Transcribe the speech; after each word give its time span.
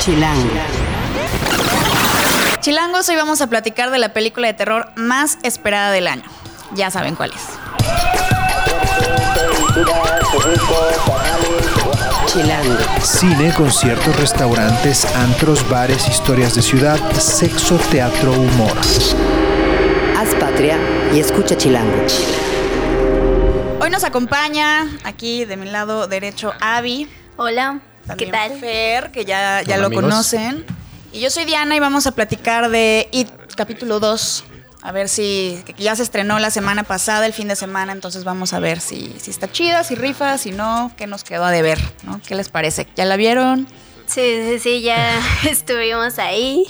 Chilango. 0.00 0.48
Chilangos, 2.60 3.06
hoy 3.10 3.16
vamos 3.16 3.42
a 3.42 3.48
platicar 3.48 3.90
de 3.90 3.98
la 3.98 4.14
película 4.14 4.46
de 4.46 4.54
terror 4.54 4.90
más 4.96 5.36
esperada 5.42 5.92
del 5.92 6.08
año. 6.08 6.22
Ya 6.74 6.90
saben 6.90 7.16
cuál 7.16 7.32
es. 7.32 7.42
Chilango. 12.24 12.78
Cine, 13.02 13.52
conciertos, 13.52 14.18
restaurantes, 14.18 15.04
antros, 15.16 15.68
bares, 15.68 16.08
historias 16.08 16.54
de 16.54 16.62
ciudad, 16.62 16.98
sexo, 17.12 17.76
teatro, 17.90 18.32
humor. 18.32 18.72
Haz 20.16 20.34
patria 20.36 20.78
y 21.12 21.20
escucha 21.20 21.58
Chilango. 21.58 22.06
Hoy 23.80 23.90
nos 23.90 24.04
acompaña 24.04 24.88
aquí 25.04 25.44
de 25.44 25.58
mi 25.58 25.70
lado 25.70 26.06
derecho 26.06 26.54
Avi. 26.58 27.06
Hola, 27.36 27.80
¿qué 28.16 28.26
tal? 28.26 28.58
Fer, 28.58 29.10
que 29.10 29.24
ya, 29.24 29.62
ya 29.62 29.76
lo 29.78 29.86
amigos. 29.86 30.04
conocen. 30.04 30.64
Y 31.12 31.20
yo 31.20 31.30
soy 31.30 31.44
Diana 31.44 31.74
y 31.76 31.80
vamos 31.80 32.06
a 32.06 32.12
platicar 32.12 32.70
de 32.70 33.08
It 33.12 33.28
capítulo 33.56 34.00
2. 34.00 34.44
A 34.82 34.92
ver 34.92 35.08
si 35.10 35.62
que 35.66 35.74
ya 35.82 35.94
se 35.94 36.02
estrenó 36.02 36.38
la 36.38 36.50
semana 36.50 36.84
pasada, 36.84 37.26
el 37.26 37.34
fin 37.34 37.48
de 37.48 37.56
semana, 37.56 37.92
entonces 37.92 38.24
vamos 38.24 38.54
a 38.54 38.60
ver 38.60 38.80
si, 38.80 39.14
si 39.20 39.30
está 39.30 39.50
chida, 39.50 39.84
si 39.84 39.94
rifa, 39.94 40.38
si 40.38 40.52
no, 40.52 40.90
qué 40.96 41.06
nos 41.06 41.22
quedó 41.22 41.44
a 41.44 41.50
deber, 41.50 41.78
¿no? 42.04 42.18
¿Qué 42.26 42.34
les 42.34 42.48
parece? 42.48 42.86
¿Ya 42.96 43.04
la 43.04 43.16
vieron? 43.16 43.66
Sí, 44.06 44.40
sí, 44.48 44.58
sí, 44.58 44.80
ya 44.80 45.20
estuvimos 45.50 46.18
ahí. 46.18 46.64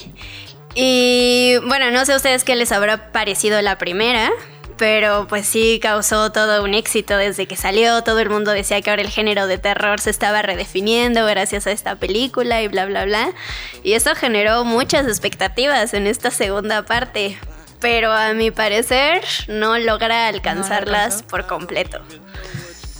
Y 0.75 1.57
bueno, 1.67 1.91
no 1.91 2.05
sé 2.05 2.13
a 2.13 2.17
ustedes 2.17 2.43
qué 2.45 2.57
les 2.57 2.73
habrá 2.73 3.13
parecido 3.13 3.61
la 3.63 3.79
primera, 3.79 4.31
pero 4.81 5.27
pues 5.29 5.47
sí 5.47 5.79
causó 5.83 6.33
todo 6.33 6.65
un 6.65 6.73
éxito 6.73 7.15
desde 7.19 7.47
que 7.47 7.55
salió. 7.55 8.03
Todo 8.03 8.19
el 8.21 8.31
mundo 8.31 8.51
decía 8.51 8.81
que 8.81 8.89
ahora 8.89 9.03
el 9.03 9.11
género 9.11 9.47
de 9.47 9.59
terror 9.59 10.01
se 10.01 10.09
estaba 10.09 10.41
redefiniendo 10.41 11.27
gracias 11.27 11.67
a 11.67 11.71
esta 11.71 11.97
película 11.97 12.63
y 12.63 12.69
bla, 12.69 12.87
bla, 12.87 13.05
bla. 13.05 13.35
Y 13.83 13.93
eso 13.93 14.15
generó 14.15 14.65
muchas 14.65 15.07
expectativas 15.07 15.93
en 15.93 16.07
esta 16.07 16.31
segunda 16.31 16.83
parte. 16.87 17.39
Pero 17.79 18.11
a 18.11 18.33
mi 18.33 18.51
parecer 18.51 19.23
no 19.49 19.77
logra 19.79 20.29
alcanzarlas 20.29 21.05
alcanzó? 21.17 21.27
por 21.27 21.47
completo. 21.47 22.01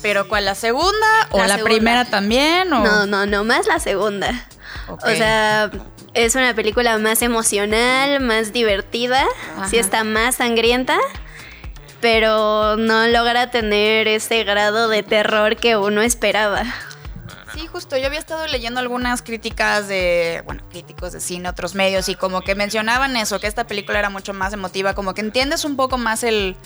¿Pero 0.03 0.29
cuál, 0.29 0.45
la 0.45 0.55
segunda 0.57 1.07
o 1.31 1.39
la, 1.39 1.49
La 1.49 1.55
segunda. 1.55 1.75
primera 1.75 2.05
también? 2.05 2.71
O? 2.75 2.85
No, 2.85 3.07
no, 3.07 3.25
no, 3.25 3.43
más 3.43 3.67
la 3.67 3.81
segunda. 3.81 4.49
Ok. 4.87 5.03
O 5.05 5.17
sea, 5.17 5.71
es 6.13 6.35
una 6.35 6.53
película 6.55 6.99
más 6.99 7.23
emocional, 7.23 8.21
más 8.21 8.53
divertida, 8.53 9.25
sí 9.71 9.77
Ajá. 9.79 9.81
está 9.81 10.05
más 10.05 10.37
sangrienta, 10.37 10.99
pero 12.01 12.77
no 12.77 13.07
logra 13.09 13.51
tener 13.51 14.09
ese 14.09 14.45
grado 14.45 14.89
de 14.89 15.03
terror 15.03 15.57
que 15.57 15.77
uno 15.77 16.03
esperaba. 16.03 16.65
Sí, 17.55 17.67
justo. 17.67 17.97
Yo 17.97 18.07
había 18.07 18.19
estado 18.19 18.47
leyendo 18.47 18.81
algunas 18.81 19.23
críticas 19.23 19.89
de, 19.89 20.43
bueno, 20.47 20.63
críticos 20.71 21.13
de 21.13 21.21
cine, 21.21 21.49
otros 21.49 21.75
medios, 21.75 22.09
y 22.09 22.15
como 22.15 22.43
que 22.43 22.55
mencionaban 22.55 23.17
eso, 23.17 23.41
que 23.41 23.47
esta 23.47 23.67
película 23.67 23.99
era 23.99 24.11
mucho 24.11 24.33
más 24.33 24.53
emotiva, 24.53 24.95
como 24.95 25.15
que 25.15 25.21
entiendes 25.21 25.65
un 25.65 25.77
poco 25.77 25.99
más 25.99 26.23
el, 26.23 26.57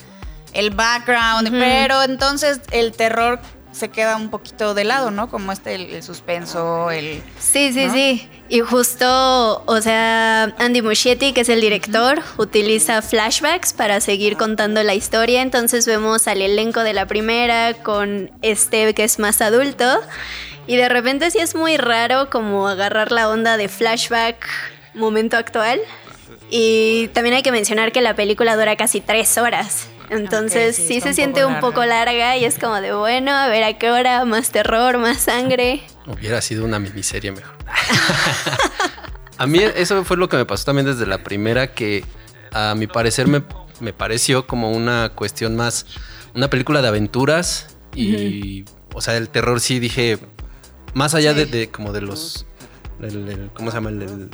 el 0.52 0.70
background, 0.70 1.50
pero 1.50 2.02
entonces 2.02 2.60
el 2.70 2.92
terror 2.92 3.41
se 3.75 3.89
queda 3.89 4.17
un 4.17 4.30
poquito 4.30 4.72
de 4.72 4.84
lado, 4.84 5.11
¿no? 5.11 5.28
Como 5.28 5.50
este, 5.50 5.75
el, 5.75 5.94
el 5.94 6.03
suspenso, 6.03 6.91
el... 6.91 7.22
Sí, 7.41 7.72
sí, 7.72 7.86
¿No? 7.86 7.92
sí. 7.92 8.28
Y 8.48 8.61
justo, 8.61 9.64
o 9.66 9.81
sea, 9.81 10.44
Andy 10.58 10.81
Muschietti, 10.81 11.33
que 11.33 11.41
es 11.41 11.48
el 11.48 11.61
director, 11.61 12.22
utiliza 12.36 13.03
flashbacks 13.03 13.72
para 13.72 14.00
seguir 14.00 14.36
contando 14.36 14.83
la 14.84 14.94
historia. 14.94 15.42
Entonces 15.42 15.86
vemos 15.86 16.28
al 16.28 16.41
elenco 16.41 16.81
de 16.81 16.92
la 16.92 17.06
primera 17.06 17.75
con 17.75 18.31
este 18.42 18.94
que 18.94 19.03
es 19.03 19.19
más 19.19 19.41
adulto. 19.41 19.84
Y 20.69 20.77
de 20.77 20.88
repente 20.88 21.31
sí 21.31 21.38
es 21.38 21.56
muy 21.56 21.77
raro 21.77 22.31
como 22.31 22.69
agarrar 22.69 23.11
la 23.11 23.28
onda 23.28 23.56
de 23.56 23.69
flashback 23.69 24.47
momento 24.94 25.36
actual. 25.36 25.81
Y 26.48 27.09
también 27.09 27.34
hay 27.34 27.42
que 27.42 27.50
mencionar 27.50 27.91
que 27.91 28.03
la 28.03 28.14
película 28.14 28.54
dura 28.54 28.77
casi 28.77 29.00
tres 29.00 29.37
horas. 29.37 29.88
Entonces 30.10 30.76
sí, 30.76 31.00
se 31.00 31.15
siente 31.15 31.44
un 31.44 31.60
poco 31.60 31.84
larga 31.84 32.37
y 32.37 32.44
es 32.44 32.59
como 32.59 32.81
de 32.81 32.92
bueno, 32.94 33.32
a 33.32 33.48
ver 33.48 33.65
a 33.65 33.78
qué 33.78 33.91
hora, 33.91 34.25
más 34.25 34.50
terror, 34.50 34.98
más 34.98 35.22
sangre. 35.22 35.82
Hubiera 36.06 36.41
sido 36.42 36.65
una 36.65 36.78
miniserie 36.78 37.32
mejor. 37.32 37.54
a 39.38 39.47
mí 39.47 39.59
eso 39.60 40.04
fue 40.04 40.16
lo 40.16 40.28
que 40.28 40.37
me 40.37 40.44
pasó 40.44 40.65
también 40.66 40.87
desde 40.87 41.06
la 41.06 41.22
primera, 41.25 41.75
que 41.75 42.04
a 42.53 42.75
mi 42.76 42.87
parecer 42.87 43.26
me, 43.26 43.42
me 43.81 43.92
pareció 43.92 44.47
como 44.47 44.70
una 44.70 45.10
cuestión 45.15 45.56
más, 45.56 45.87
una 46.34 46.48
película 46.50 46.82
de 46.82 46.88
aventuras 46.88 47.76
y, 47.94 48.65
o 48.92 49.00
sea, 49.00 49.16
el 49.16 49.28
terror 49.28 49.60
sí 49.60 49.78
dije, 49.81 50.19
más 50.94 51.15
allá 51.15 51.34
de, 51.34 51.47
de 51.47 51.69
como 51.71 51.92
de 51.92 52.00
los, 52.03 52.47
el- 53.00 53.28
el- 53.28 53.50
¿cómo 53.54 53.71
se 53.71 53.76
llama? 53.78 53.91
El, 53.91 54.03
el- 54.03 54.31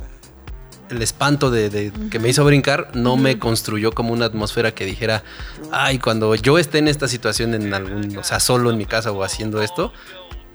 el 0.91 1.03
espanto 1.03 1.51
de, 1.51 1.71
de- 1.71 1.93
que 2.11 2.19
me 2.19 2.29
hizo 2.29 2.45
brincar 2.45 2.91
no 2.95 3.17
me 3.17 3.39
construyó 3.39 3.93
como 3.93 4.13
una 4.13 4.27
atmósfera 4.27 4.73
que 4.73 4.85
dijera, 4.85 5.23
ay, 5.73 5.99
cuando 5.99 6.35
yo 6.35 6.59
esté 6.59 6.79
en 6.79 6.89
esta 6.89 7.09
situación 7.09 7.55
en 7.55 7.73
algún, 7.75 8.17
o 8.19 8.25
sea, 8.25 8.41
solo 8.41 8.71
en 8.71 8.77
mi 8.79 8.87
casa 8.87 9.13
o 9.13 9.23
haciendo 9.23 9.63
esto, 9.63 9.93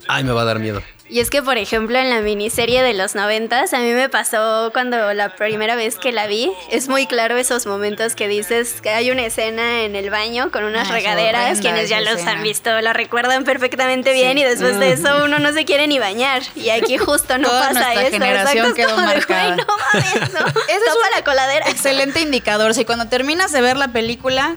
ay, 0.07 0.23
me 0.23 0.31
va 0.33 0.41
a 0.41 0.45
dar 0.45 0.59
miedo. 0.59 0.81
Y 1.07 1.19
es 1.19 1.29
que, 1.29 1.43
por 1.43 1.59
ejemplo, 1.59 1.99
en 1.99 2.09
la 2.09 2.21
miniserie 2.21 2.81
de 2.81 2.95
los 2.95 3.13
noventas, 3.13 3.73
a 3.73 3.77
mí 3.77 3.91
me 3.93 4.09
pasó 4.09 4.71
cuando 4.73 5.13
la 5.13 5.35
primera 5.35 5.75
vez 5.75 5.97
que 5.97 6.11
la 6.11 6.25
vi, 6.25 6.51
es 6.71 6.87
muy 6.87 7.05
claro 7.05 7.37
esos 7.37 7.67
momentos 7.67 8.15
que 8.15 8.27
dices 8.27 8.81
que 8.81 8.89
hay 8.89 9.11
una 9.11 9.23
escena 9.23 9.83
en 9.83 9.95
el 9.95 10.09
baño 10.09 10.49
con 10.51 10.63
unas 10.63 10.87
Ah, 10.89 10.97
es 10.97 11.03
regaderas, 11.03 11.61
quienes 11.61 11.89
ya 11.89 12.01
los 12.01 12.13
escena. 12.15 12.31
han 12.31 12.41
visto 12.41 12.81
la 12.81 12.91
recuerdan 12.93 13.43
perfectamente 13.43 14.13
bien 14.13 14.39
y 14.39 14.43
después 14.43 14.79
de 14.79 14.93
eso 14.93 15.25
uno 15.25 15.37
no 15.37 15.53
se 15.53 15.63
quiere 15.63 15.85
ni 15.85 15.99
bañar. 15.99 16.41
Y 16.55 16.69
aquí 16.71 16.97
justo 16.97 17.37
no 17.37 17.49
Toda 17.49 17.67
pasa 17.67 17.73
nuestra 17.73 18.01
eso. 18.01 18.11
generación 18.11 18.57
exacto, 18.65 18.67
es 18.69 18.73
quedó 18.73 18.95
como 18.95 19.01
de, 19.07 19.15
marcada. 19.15 19.45
"Güey, 19.53 19.57
no 19.57 19.65
mames, 19.93 20.33
¿no? 20.33 20.39
es 20.47 20.85
Tapa 20.85 20.95
un 20.95 21.11
la 21.15 21.23
coladera. 21.23 21.69
Excelente 21.69 22.21
indicador. 22.21 22.73
Si 22.73 22.83
cuando 22.83 23.07
terminas 23.09 23.51
de 23.51 23.61
ver 23.61 23.77
la 23.77 23.89
película, 23.89 24.55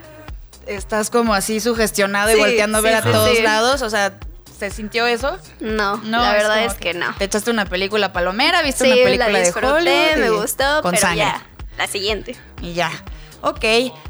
estás 0.65 1.11
como 1.11 1.35
así 1.35 1.59
sugestionado 1.59 2.31
y 2.31 2.33
Sí, 2.33 2.39
volteando 2.39 2.79
a 2.79 2.81
ver 2.81 2.93
sí, 2.93 2.97
a 2.97 3.03
sí, 3.03 3.11
todos 3.11 3.37
sí. 3.37 3.43
lados, 3.43 3.81
o 3.83 3.89
sea... 3.91 4.13
¿Se 4.59 4.69
sintió 4.69 5.07
eso? 5.07 5.37
No, 5.61 6.01
la 6.03 6.33
verdad 6.33 6.65
es 6.65 6.73
que 6.73 6.93
no. 6.93 7.15
Te 7.17 7.23
echaste 7.25 7.49
una 7.49 7.65
película 7.65 8.11
palomera, 8.11 8.61
viste 8.61 8.83
Sí, 8.83 8.91
una 8.91 9.03
película 9.03 9.29
la 9.29 9.39
de 9.39 9.51
Hollywood. 9.53 10.17
me 10.17 10.29
gustó, 10.31 10.81
con 10.81 10.91
pero 10.91 11.01
sangre. 11.01 11.19
ya, 11.19 11.41
la 11.77 11.87
siguiente. 11.87 12.35
Y 12.61 12.73
ya. 12.73 12.91
Ok. 13.41 13.63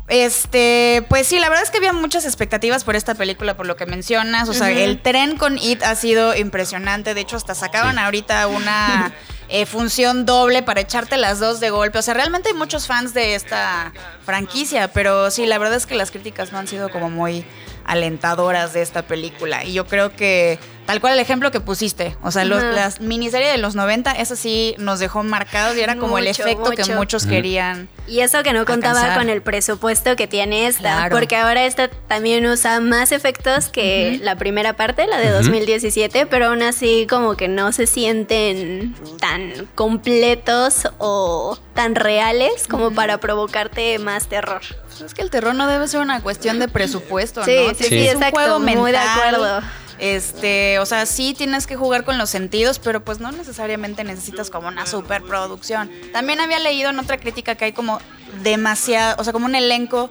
Este, 0.08 1.06
pues 1.08 1.28
sí, 1.28 1.38
la 1.38 1.50
verdad 1.50 1.64
es 1.64 1.70
que 1.70 1.78
había 1.78 1.94
muchas 1.94 2.26
expectativas 2.26 2.84
por 2.84 2.96
esta 2.96 3.14
película, 3.14 3.56
por 3.56 3.68
lo 3.68 3.76
que 3.76 3.86
mencionas. 3.86 4.50
O 4.50 4.54
sea, 4.56 4.72
el 4.72 5.00
tren 5.04 5.38
con 5.38 5.60
It 5.60 5.84
ha 5.84 5.94
sido 5.94 6.36
impresionante. 6.36 7.14
De 7.14 7.22
hecho, 7.22 7.38
hasta 7.38 7.54
sacaban 7.54 8.00
ahorita 8.00 8.48
una 8.48 9.14
eh, 9.50 9.68
función 9.68 10.26
doble 10.26 10.64
para 10.64 10.81
echarte 10.81 11.16
las 11.18 11.40
dos 11.40 11.60
de 11.60 11.70
golpe. 11.70 12.00
O 12.00 12.02
sea, 12.02 12.16
realmente 12.16 12.50
hay 12.50 12.56
muchos 12.56 12.88
fans 12.88 13.14
de 13.14 13.36
esta 13.36 13.94
franquicia, 14.26 14.92
pero 14.92 15.30
sí, 15.30 15.46
la 15.46 15.60
verdad 15.60 15.78
es 15.78 15.86
que 15.86 15.94
las 15.94 16.10
críticas 16.10 16.52
no 16.52 16.58
han 16.58 16.68
sido 16.68 16.90
como 16.90 17.12
muy 17.12 17.46
alentadoras 17.90 18.72
de 18.74 18.84
esta 18.84 19.02
película. 19.02 19.66
Y 19.66 19.74
yo 19.74 19.86
creo 19.86 20.16
que, 20.16 20.60
tal 20.90 21.02
cual 21.02 21.14
el 21.14 21.20
ejemplo 21.20 21.52
que 21.52 21.60
pusiste, 21.60 22.18
o 22.24 22.32
sea, 22.32 22.46
los- 22.46 22.64
Ajá. 22.64 22.72
las 22.72 23.00
miniseries 23.00 23.52
de 23.52 23.60
los 23.60 23.76
90, 23.76 24.12
eso 24.14 24.36
sí 24.36 24.74
nos 24.80 24.98
dejó 24.98 25.22
marcados 25.22 25.78
y 25.78 25.82
era 25.82 25.96
como 25.98 26.18
el 26.18 26.26
Mucho, 26.28 26.42
efecto 26.42 26.72
que 26.72 26.82
mucho. 26.82 26.96
muchos 26.96 27.26
querían. 27.28 27.88
Y 28.08 28.22
eso 28.22 28.42
que 28.42 28.54
no 28.54 28.66
contaba 28.66 28.98
alcanzar. 29.02 29.20
con 29.20 29.30
el 29.30 29.44
presupuesto 29.44 30.16
que 30.16 30.26
tiene 30.26 30.66
esta, 30.66 30.82
Claro. 30.96 31.16
porque 31.16 31.36
ahora 31.36 31.64
esta 31.66 31.90
también 31.90 32.44
usa 32.48 32.80
más 32.80 33.12
efectos 33.12 33.70
que 33.70 34.20
la 34.24 34.36
primera 34.36 34.74
parte, 34.76 35.06
la 35.06 35.20
de 35.20 35.30
2017, 35.30 36.26
pero 36.26 36.48
aún 36.48 36.64
así 36.64 37.06
como 37.08 37.36
que 37.38 37.48
no 37.48 37.72
se 37.72 37.86
sienten 37.86 38.96
tan 39.20 39.68
completos 39.76 40.88
o 40.98 41.56
tan 41.76 41.94
reales 41.94 42.68
como 42.68 42.90
para 42.92 43.20
provocarte 43.20 44.00
más 44.00 44.28
terror. 44.28 44.62
Es 45.06 45.14
que 45.14 45.22
el 45.22 45.30
terror 45.30 45.54
no 45.54 45.68
debe 45.68 45.88
ser 45.88 46.00
una 46.02 46.20
cuestión 46.22 46.58
de 46.58 46.68
presupuesto, 46.68 47.44
Sí, 47.46 47.56
¿no? 47.68 47.76
sí, 47.76 47.84
sí, 47.84 48.08
es 48.08 48.16
un 48.16 48.24
exacto, 48.24 48.40
juego 48.40 48.58
mental. 48.60 48.82
muy 48.82 48.92
de 48.92 48.98
acuerdo. 48.98 49.62
Este, 50.00 50.80
o 50.80 50.86
sea, 50.86 51.06
sí 51.06 51.34
tienes 51.38 51.68
que 51.68 51.76
jugar 51.76 52.06
con 52.06 52.18
los 52.18 52.30
sentidos, 52.30 52.80
pero 52.80 53.04
pues 53.04 53.19
no 53.19 53.31
necesariamente 53.31 54.04
necesitas 54.04 54.50
como 54.50 54.68
una 54.69 54.86
superproducción. 54.86 55.92
También 56.13 56.40
había 56.40 56.60
leído 56.60 56.90
en 56.90 57.00
otra 57.00 57.18
crítica 57.18 57.56
que 57.56 57.66
hay 57.66 57.74
como 57.74 58.00
demasiado, 58.44 59.16
o 59.19 59.24
sea, 59.24 59.34
como 59.34 59.46
un 59.46 59.56
elenco 59.56 60.10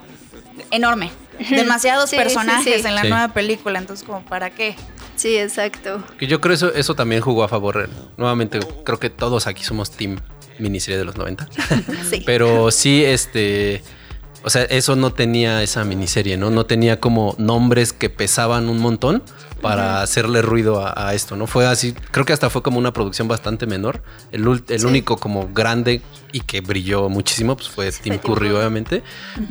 enorme. 0.71 1.11
Demasiados 1.51 2.11
Sí, 2.11 2.17
sí, 2.17 2.23
personajes 2.23 2.83
sí. 2.83 2.87
en 2.89 2.95
la 2.95 3.03
Sí. 3.03 3.09
nueva 3.09 3.29
película, 3.29 3.79
entonces 3.79 4.05
como 4.07 4.23
para 4.25 4.51
qué? 4.51 4.75
Sí, 5.17 5.37
exacto. 5.37 6.05
Que 6.19 6.27
yo 6.27 6.41
creo 6.41 6.55
eso, 6.55 6.73
eso 6.75 6.95
también 6.95 7.23
jugó 7.23 7.43
a 7.45 7.49
favor. 7.49 7.89
Nuevamente, 8.17 8.61
creo 8.85 8.99
que 8.99 9.09
todos 9.11 9.47
aquí 9.47 9.65
somos 9.65 9.91
team 9.91 10.19
miniserie 10.59 10.99
de 10.99 11.05
los 11.05 11.17
90. 11.17 11.49
Sí. 12.11 12.23
Pero 12.27 12.71
sí, 12.71 13.05
este. 13.05 13.83
O 14.45 14.51
sea, 14.51 14.63
eso 14.65 14.97
no 14.97 15.13
tenía 15.13 15.63
esa 15.63 15.85
miniserie, 15.85 16.37
¿no? 16.37 16.51
No 16.51 16.67
tenía 16.67 17.01
como 17.01 17.35
nombres 17.39 17.93
que 17.93 18.09
pesaban 18.09 18.69
un 18.69 18.79
montón 18.79 19.23
para 19.61 20.03
hacerle 20.03 20.43
ruido 20.43 20.81
a, 20.81 21.09
a 21.09 21.15
esto, 21.15 21.37
¿no? 21.37 21.47
Fue 21.47 21.67
así, 21.67 21.93
creo 22.11 22.25
que 22.25 22.33
hasta 22.33 22.49
fue 22.49 22.63
como 22.63 22.79
una 22.79 22.93
producción 22.93 23.27
bastante 23.27 23.67
menor. 23.67 24.03
El, 24.31 24.47
único 24.47 25.17
como 25.17 25.49
grande 25.53 26.03
y 26.33 26.41
que 26.41 26.61
brilló 26.61 27.09
muchísimo, 27.09 27.57
pues 27.57 27.69
fue 27.69 27.91
Tim 27.91 28.15
Tim 28.15 28.19
Curry, 28.19 28.49
Curry. 28.49 28.51
obviamente. 28.51 29.03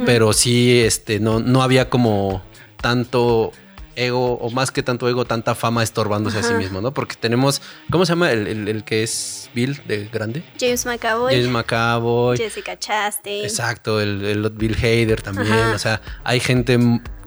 Pero 0.05 0.31
sí, 0.33 0.79
este, 0.79 1.19
no, 1.19 1.39
no 1.39 1.61
había 1.61 1.89
como 1.89 2.41
tanto 2.81 3.51
ego, 3.97 4.35
o 4.35 4.49
más 4.51 4.71
que 4.71 4.83
tanto 4.83 5.09
ego, 5.09 5.25
tanta 5.25 5.55
fama 5.55 5.83
estorbándose 5.83 6.37
a 6.39 6.43
sí 6.43 6.53
mismo, 6.53 6.79
¿no? 6.81 6.93
Porque 6.93 7.15
tenemos, 7.15 7.61
¿cómo 7.91 8.05
se 8.05 8.11
llama 8.13 8.31
el, 8.31 8.47
el- 8.47 8.67
el 8.69 8.83
que 8.85 9.03
es 9.03 9.49
Bill 9.53 9.81
de 9.87 10.05
grande? 10.05 10.43
James 10.59 10.85
McAvoy, 10.85 11.33
James 11.33 11.49
McAvoy. 11.49 12.37
Jessica 12.37 12.77
Chastain. 12.77 13.43
Exacto, 13.43 13.99
el, 13.99 14.23
el 14.23 14.49
Bill 14.51 14.75
Hader 14.75 15.21
también. 15.21 15.51
Ajá. 15.51 15.73
O 15.75 15.79
sea, 15.79 16.01
hay 16.23 16.39
gente 16.39 16.79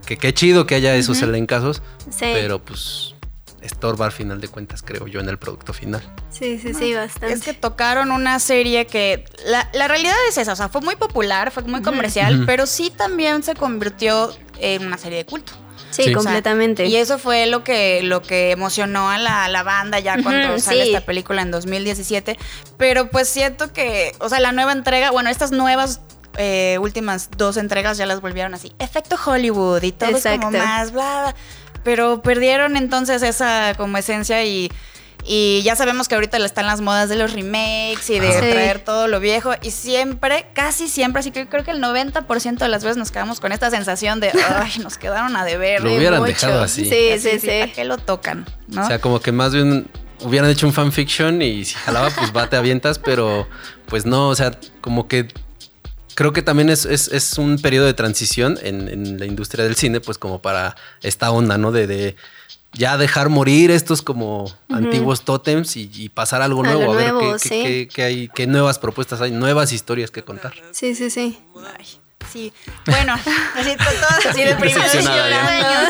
que 0.07 0.17
qué 0.17 0.33
chido 0.33 0.65
que 0.67 0.77
haya 0.77 0.95
esos 0.97 1.21
elencazos, 1.23 1.83
Sí. 2.09 2.21
pero 2.33 2.65
pues 2.65 3.15
estorba 3.61 4.07
al 4.07 4.13
final 4.13 4.41
de 4.41 4.49
cuentas, 4.49 4.83
creo 4.83 5.07
yo, 5.07 5.21
en 5.21 5.29
el 5.29 5.39
producto 5.39 5.73
final. 5.75 6.01
Sí, 6.31 6.59
sí, 6.59 6.73
sí, 6.73 6.95
bastante. 6.95 7.35
Es 7.35 7.43
que 7.43 7.53
tocaron 7.53 8.11
una 8.11 8.39
serie 8.39 8.87
que 8.87 9.27
la, 9.45 9.69
la 9.75 9.87
realidad 9.87 10.15
es 10.31 10.39
esa, 10.39 10.53
o 10.55 10.57
sea, 10.57 10.69
fue 10.71 10.81
muy 10.81 10.97
popular, 10.97 11.51
fue 11.51 11.63
muy 11.65 11.83
comercial, 11.83 12.45
pero 12.47 12.67
sí 12.67 12.91
también 12.97 13.43
se 13.43 13.55
convirtió 13.55 14.33
en 14.61 14.87
una 14.87 14.97
serie 14.97 15.19
de 15.19 15.27
culto. 15.27 15.53
Sí, 15.91 16.05
sí. 16.05 16.13
completamente. 16.13 16.87
Y 16.87 16.97
eso 16.97 17.19
fue 17.19 17.47
lo 17.47 17.65
que, 17.65 18.03
lo 18.03 18.23
que 18.23 18.51
emocionó 18.51 19.11
a 19.11 19.19
la, 19.19 19.45
a 19.45 19.49
la 19.49 19.63
banda 19.63 19.99
ya 19.99 20.23
cuando 20.23 20.59
sale 20.59 20.85
sí. 20.85 20.89
esta 20.89 21.05
película 21.05 21.43
en 21.43 21.51
2017. 21.51 22.37
Pero 22.77 23.11
pues 23.11 23.29
siento 23.29 23.73
que, 23.73 24.15
o 24.19 24.29
sea, 24.29 24.41
la 24.41 24.53
nueva 24.53 24.73
entrega, 24.73 25.11
bueno, 25.11 25.31
estas 25.31 25.53
nuevas 25.53 26.01
eh, 26.37 26.79
últimas 26.81 27.31
dos 27.37 27.57
entregas 27.57 27.99
ya 27.99 28.07
las 28.07 28.21
volvieron 28.21 28.55
así. 28.55 28.73
Efecto 28.79 29.17
Hollywood 29.25 29.83
y 29.83 29.93
todo 29.93 30.17
es 30.17 30.25
como 30.25 30.51
más, 30.51 30.93
bla, 30.93 31.23
bla. 31.23 31.35
Pero 31.83 32.23
perdieron 32.23 32.77
entonces 32.77 33.23
esa 33.23 33.75
como 33.77 33.99
esencia 33.99 34.45
y... 34.45 34.71
Y 35.32 35.62
ya 35.62 35.77
sabemos 35.77 36.09
que 36.09 36.17
ahorita 36.17 36.38
están 36.38 36.67
las 36.67 36.81
modas 36.81 37.09
de 37.09 37.15
los 37.15 37.32
remakes 37.32 38.11
y 38.11 38.19
de 38.19 38.32
Sí. 38.32 38.38
traer 38.41 38.81
todo 38.81 39.06
lo 39.06 39.21
viejo. 39.21 39.53
Y 39.62 39.71
siempre, 39.71 40.47
casi 40.55 40.88
siempre, 40.88 41.21
así 41.21 41.31
que 41.31 41.47
creo 41.47 41.62
que 41.62 41.71
el 41.71 41.81
90% 41.81 42.65
de 42.65 42.69
las 42.69 42.82
veces 42.82 42.97
nos 42.97 43.12
quedamos 43.12 43.38
con 43.38 43.53
esta 43.53 43.71
sensación 43.71 44.19
de, 44.19 44.32
ay, 44.56 44.73
nos 44.82 44.99
quedaron 44.99 45.37
a 45.37 45.44
deber. 45.44 45.85
Lo 45.85 45.94
hubieran 45.94 46.19
mucho. 46.19 46.32
dejado 46.32 46.62
así. 46.65 46.85
Sí, 46.85 47.11
Así, 47.12 47.31
sí, 47.31 47.38
sí. 47.38 47.47
¿Para 47.61 47.73
qué 47.73 47.85
lo 47.85 47.97
tocan? 47.99 48.44
¿no? 48.67 48.82
O 48.82 48.87
sea, 48.88 49.00
como 49.00 49.21
que 49.21 49.31
más 49.31 49.55
bien 49.55 49.87
hubieran 50.23 50.50
hecho 50.50 50.67
un 50.67 50.73
fanfiction 50.73 51.41
y 51.43 51.65
si 51.65 51.75
jalaba, 51.75 52.11
pues 52.11 52.33
va, 52.37 52.50
te 52.50 52.56
avientas, 52.56 52.99
pero 52.99 53.47
pues 53.87 54.06
no, 54.06 54.31
o 54.31 54.35
sea, 54.35 54.50
como 54.81 55.06
que 55.06 55.29
creo 56.17 56.33
que 56.33 56.43
también 56.43 56.71
es, 56.71 56.85
es- 56.87 57.06
es 57.09 57.38
un 57.38 57.56
periodo 57.59 57.87
de 57.87 57.94
transición 57.94 58.59
en, 58.62 58.88
en 58.88 59.19
la 59.21 59.26
industria 59.26 59.62
del 59.65 59.76
cine, 59.76 60.00
pues 60.00 60.19
como 60.19 60.43
para 60.43 60.75
esta 61.03 61.31
onda, 61.31 61.56
¿no? 61.56 61.71
De, 61.73 61.87
de 61.87 62.17
ya 62.73 62.97
dejar 62.97 63.29
morir 63.29 63.71
estos 63.71 64.01
como 64.03 64.53
antiguos 64.69 65.25
tótems 65.25 65.77
y, 65.77 65.91
y 65.93 66.09
pasar 66.09 66.41
algo 66.43 66.63
nuevo, 66.63 66.93
a 66.93 66.97
ver 66.97 67.13
nuevo, 67.13 67.33
qué, 67.35 67.39
sí. 67.39 67.49
qué- 67.49 67.63
qué- 67.63 67.89
qué 67.95 68.03
hay, 68.05 68.29
qué 68.35 68.47
nuevas 68.47 68.79
propuestas 68.79 69.21
hay, 69.21 69.33
nuevas 69.33 69.73
historias 69.73 70.11
que 70.11 70.23
contar. 70.23 70.53
Sí, 70.73 70.95
sí, 70.95 71.11
sí. 71.11 71.39
Ay, 71.79 71.87
sí. 72.33 72.53
Bueno, 72.87 73.15
así 73.57 73.77
to- 73.77 73.85
todas 73.85 74.27
así 74.27 74.45
de 74.45 74.55
ya. 75.03 75.89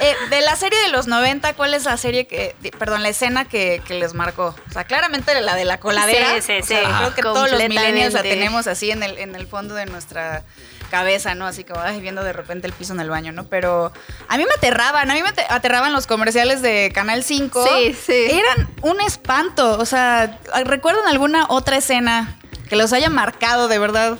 Eh, 0.00 0.14
de 0.30 0.40
la 0.42 0.56
serie 0.56 0.78
de 0.82 0.88
los 0.88 1.08
90, 1.08 1.52
¿cuál 1.54 1.74
es 1.74 1.84
la 1.84 1.96
serie 1.96 2.26
que, 2.26 2.54
perdón, 2.78 3.02
la 3.02 3.08
escena 3.10 3.44
que, 3.44 3.82
que 3.86 3.94
les 3.94 4.14
marcó? 4.14 4.54
O 4.68 4.72
sea, 4.72 4.84
claramente 4.84 5.38
la 5.40 5.56
de 5.56 5.64
la 5.64 5.78
coladera. 5.80 6.40
Sí, 6.40 6.42
sí, 6.42 6.52
O 6.62 6.66
sea, 6.66 6.80
sí. 6.86 6.92
Creo 6.98 7.14
que 7.14 7.22
todos 7.22 7.50
los 7.50 7.60
millennials 7.68 8.14
la 8.14 8.22
tenemos 8.22 8.66
así 8.66 8.90
en 8.90 9.02
el, 9.02 9.18
en 9.18 9.34
el 9.34 9.46
fondo 9.46 9.74
de 9.74 9.86
nuestra 9.86 10.44
cabeza, 10.90 11.34
¿no? 11.34 11.46
Así 11.46 11.64
como 11.64 11.80
ay, 11.80 12.00
viendo 12.00 12.22
de 12.22 12.32
repente 12.34 12.66
el 12.66 12.72
piso 12.74 12.92
en 12.92 13.00
el 13.00 13.08
baño, 13.08 13.32
¿no? 13.32 13.44
Pero 13.44 13.92
a 14.28 14.36
mí 14.36 14.44
me 14.44 14.52
aterraban, 14.54 15.10
a 15.10 15.14
mí 15.14 15.22
me 15.22 15.28
ate- 15.30 15.46
aterraban 15.48 15.92
los 15.92 16.06
comerciales 16.06 16.60
de 16.60 16.90
Canal 16.94 17.24
5. 17.24 17.66
Sí, 17.66 17.94
sí. 17.94 18.26
Eran 18.30 18.68
un 18.82 19.00
espanto. 19.00 19.78
O 19.78 19.86
sea, 19.86 20.38
¿recuerdan 20.64 21.06
alguna 21.06 21.46
otra 21.48 21.76
escena 21.78 22.36
que 22.68 22.76
los 22.76 22.92
haya 22.92 23.08
marcado 23.08 23.68
de 23.68 23.78
verdad? 23.78 24.18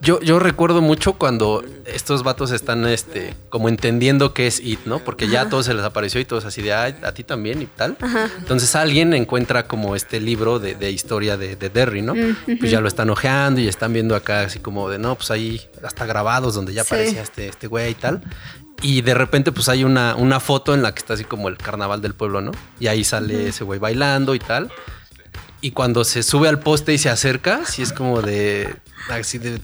Yo, 0.00 0.20
yo 0.20 0.38
recuerdo 0.38 0.82
mucho 0.82 1.14
cuando 1.14 1.64
estos 1.86 2.22
vatos 2.22 2.50
están 2.50 2.84
este, 2.86 3.34
como 3.48 3.70
entendiendo 3.70 4.34
qué 4.34 4.46
es 4.46 4.60
IT, 4.60 4.80
¿no? 4.84 4.98
Porque 4.98 5.26
ya 5.26 5.42
a 5.42 5.48
todos 5.48 5.64
se 5.66 5.72
les 5.74 5.84
apareció 5.84 6.20
y 6.20 6.26
todos 6.26 6.44
así 6.44 6.60
de, 6.60 6.74
"Ay, 6.74 6.94
a 7.02 7.12
ti 7.12 7.24
también 7.24 7.62
y 7.62 7.66
tal. 7.66 7.96
Entonces 8.38 8.76
alguien 8.76 9.14
encuentra 9.14 9.66
como 9.66 9.96
este 9.96 10.20
libro 10.20 10.58
de, 10.58 10.74
de 10.74 10.90
historia 10.90 11.38
de, 11.38 11.56
de 11.56 11.70
Derry, 11.70 12.02
¿no? 12.02 12.14
Pues 12.58 12.70
ya 12.70 12.82
lo 12.82 12.88
están 12.88 13.08
ojeando 13.08 13.60
y 13.62 13.68
están 13.68 13.94
viendo 13.94 14.14
acá 14.14 14.42
así 14.42 14.58
como 14.58 14.90
de, 14.90 14.98
no, 14.98 15.14
pues 15.14 15.30
ahí 15.30 15.62
hasta 15.82 16.04
grabados 16.04 16.54
donde 16.54 16.74
ya 16.74 16.84
Sí. 16.84 16.88
aparecía 16.94 17.22
este, 17.22 17.48
este 17.48 17.66
güey 17.66 17.92
y 17.92 17.94
tal. 17.94 18.20
Y 18.82 19.00
de 19.00 19.14
repente 19.14 19.50
pues 19.50 19.70
hay 19.70 19.82
una, 19.84 20.14
una 20.16 20.40
foto 20.40 20.74
en 20.74 20.82
la 20.82 20.92
que 20.92 20.98
está 20.98 21.14
así 21.14 21.24
como 21.24 21.48
el 21.48 21.56
carnaval 21.56 22.02
del 22.02 22.12
pueblo, 22.12 22.42
¿no? 22.42 22.52
Y 22.78 22.88
ahí 22.88 23.02
sale 23.02 23.48
ese 23.48 23.64
güey 23.64 23.80
bailando 23.80 24.34
y 24.34 24.38
tal. 24.40 24.70
Y 25.60 25.70
cuando 25.72 26.04
se 26.04 26.22
sube 26.22 26.48
al 26.48 26.60
poste 26.60 26.92
y 26.92 26.98
se 26.98 27.08
acerca, 27.08 27.64
sí 27.64 27.82
es 27.82 27.92
como 27.92 28.22
de. 28.22 28.74
Así 29.08 29.38
de. 29.38 29.60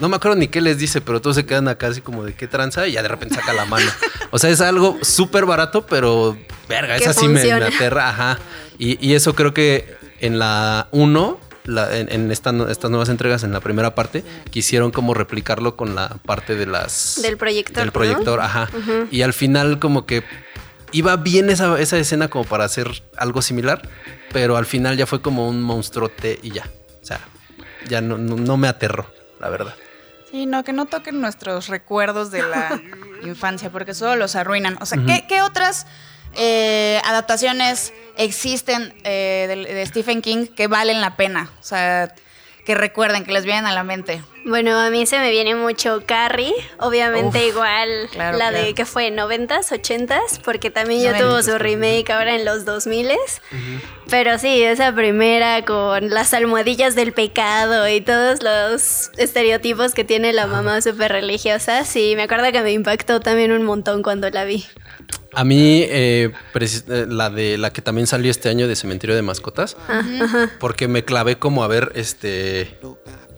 No 0.00 0.08
me 0.08 0.16
acuerdo 0.16 0.36
ni 0.36 0.48
qué 0.48 0.60
les 0.60 0.78
dice, 0.78 1.00
pero 1.00 1.20
todos 1.22 1.36
se 1.36 1.46
quedan 1.46 1.68
acá 1.68 1.86
así 1.86 2.02
como 2.02 2.22
de 2.24 2.34
qué 2.34 2.46
tranza 2.46 2.86
y 2.86 2.92
ya 2.92 3.02
de 3.02 3.08
repente 3.08 3.34
saca 3.36 3.52
la 3.54 3.64
mano. 3.64 3.86
O 4.30 4.38
sea, 4.38 4.50
es 4.50 4.60
algo 4.60 4.98
súper 5.02 5.46
barato, 5.46 5.86
pero 5.86 6.36
verga, 6.68 6.96
Que 6.98 7.04
esa 7.04 7.14
sí 7.14 7.28
me, 7.28 7.42
me 7.42 7.52
aterra. 7.52 8.10
Ajá. 8.10 8.38
Y, 8.78 9.04
y 9.06 9.14
eso 9.14 9.34
creo 9.34 9.54
que 9.54 9.96
en 10.20 10.38
la 10.38 10.88
1, 10.90 11.40
en, 11.66 12.12
en 12.12 12.30
esta 12.30 12.52
estas 12.70 12.90
nuevas 12.90 13.08
entregas, 13.08 13.42
en 13.44 13.52
la 13.52 13.60
primera 13.60 13.94
parte, 13.94 14.22
quisieron 14.50 14.90
como 14.90 15.14
replicarlo 15.14 15.76
con 15.76 15.94
la 15.94 16.08
parte 16.26 16.56
de 16.56 16.66
las. 16.66 17.20
Del 17.22 17.36
proyector, 17.38 17.76
Del 17.76 17.86
¿no? 17.86 17.92
proyector, 17.92 18.40
ajá. 18.40 18.68
Y 19.10 19.22
al 19.22 19.32
final, 19.32 19.78
como 19.78 20.04
que 20.04 20.24
iba 20.92 21.16
bien 21.16 21.50
esa, 21.50 21.78
esa 21.80 21.98
escena 21.98 22.28
como 22.28 22.44
para 22.44 22.64
hacer 22.64 23.02
algo 23.16 23.42
similar, 23.42 23.88
pero 24.32 24.56
al 24.56 24.66
final 24.66 24.96
ya 24.96 25.06
fue 25.06 25.22
como 25.22 25.48
un 25.48 25.62
monstruote 25.62 26.38
y 26.42 26.50
ya. 26.52 26.68
O 27.02 27.06
sea, 27.06 27.20
ya 27.88 28.00
no, 28.00 28.18
no, 28.18 28.36
no 28.36 28.56
me 28.56 28.68
aterró, 28.68 29.12
la 29.40 29.48
verdad. 29.48 29.74
Sí, 30.30 30.46
no, 30.46 30.64
que 30.64 30.72
no 30.72 30.86
toquen 30.86 31.20
nuestros 31.20 31.68
recuerdos 31.68 32.30
de 32.30 32.42
la 32.42 32.80
infancia, 33.22 33.70
porque 33.70 33.94
solo 33.94 34.16
los 34.16 34.36
arruinan. 34.36 34.76
O 34.80 34.86
sea, 34.86 34.98
¿qué, 35.06 35.24
qué 35.28 35.42
otras 35.42 35.86
eh, 36.34 37.00
adaptaciones 37.04 37.92
existen 38.16 38.94
eh, 39.04 39.46
de, 39.48 39.74
de 39.74 39.86
Stephen 39.86 40.22
King 40.22 40.46
que 40.46 40.66
valen 40.66 41.00
la 41.00 41.16
pena? 41.16 41.50
O 41.60 41.62
sea, 41.62 42.14
que 42.66 42.74
recuerden, 42.74 43.24
que 43.24 43.32
les 43.32 43.44
vienen 43.44 43.64
a 43.64 43.72
la 43.72 43.84
mente. 43.84 44.20
Bueno, 44.44 44.78
a 44.78 44.90
mí 44.90 45.06
se 45.06 45.18
me 45.18 45.30
viene 45.30 45.54
mucho 45.54 46.02
Carrie, 46.04 46.52
obviamente 46.78 47.38
Uf, 47.38 47.54
igual 47.54 48.08
claro, 48.10 48.36
la 48.36 48.50
claro. 48.50 48.66
de 48.66 48.74
que 48.74 48.84
fue 48.84 49.10
90s, 49.10 49.70
80s, 49.70 50.40
porque 50.44 50.70
también 50.70 51.00
ya 51.00 51.16
tuvo 51.16 51.38
90s, 51.38 51.42
su 51.42 51.58
remake 51.58 52.10
ahora 52.10 52.34
en 52.34 52.44
los 52.44 52.66
2000s. 52.66 53.40
Pero 54.10 54.38
sí, 54.38 54.62
esa 54.62 54.92
primera 54.92 55.64
con 55.64 56.10
las 56.10 56.34
almohadillas 56.34 56.96
del 56.96 57.12
pecado 57.12 57.88
y 57.88 58.00
todos 58.00 58.42
los 58.42 59.10
estereotipos 59.16 59.94
que 59.94 60.04
tiene 60.04 60.32
la 60.32 60.46
mamá 60.46 60.80
súper 60.80 61.12
religiosa, 61.12 61.84
sí, 61.84 62.14
me 62.16 62.24
acuerdo 62.24 62.50
que 62.50 62.62
me 62.62 62.72
impactó 62.72 63.20
también 63.20 63.52
un 63.52 63.62
montón 63.62 64.02
cuando 64.02 64.28
la 64.30 64.44
vi. 64.44 64.66
A 65.36 65.44
mí, 65.44 65.82
eh, 65.82 66.32
eh, 66.54 67.06
la 67.10 67.28
de 67.28 67.58
la 67.58 67.70
que 67.70 67.82
también 67.82 68.06
salió 68.06 68.30
este 68.30 68.48
año 68.48 68.66
de 68.68 68.74
Cementerio 68.74 69.14
de 69.14 69.20
Mascotas, 69.20 69.76
porque 70.58 70.88
me 70.88 71.04
clavé 71.04 71.38
como 71.38 71.62
a 71.62 71.68
ver 71.68 71.92
este 71.94 72.78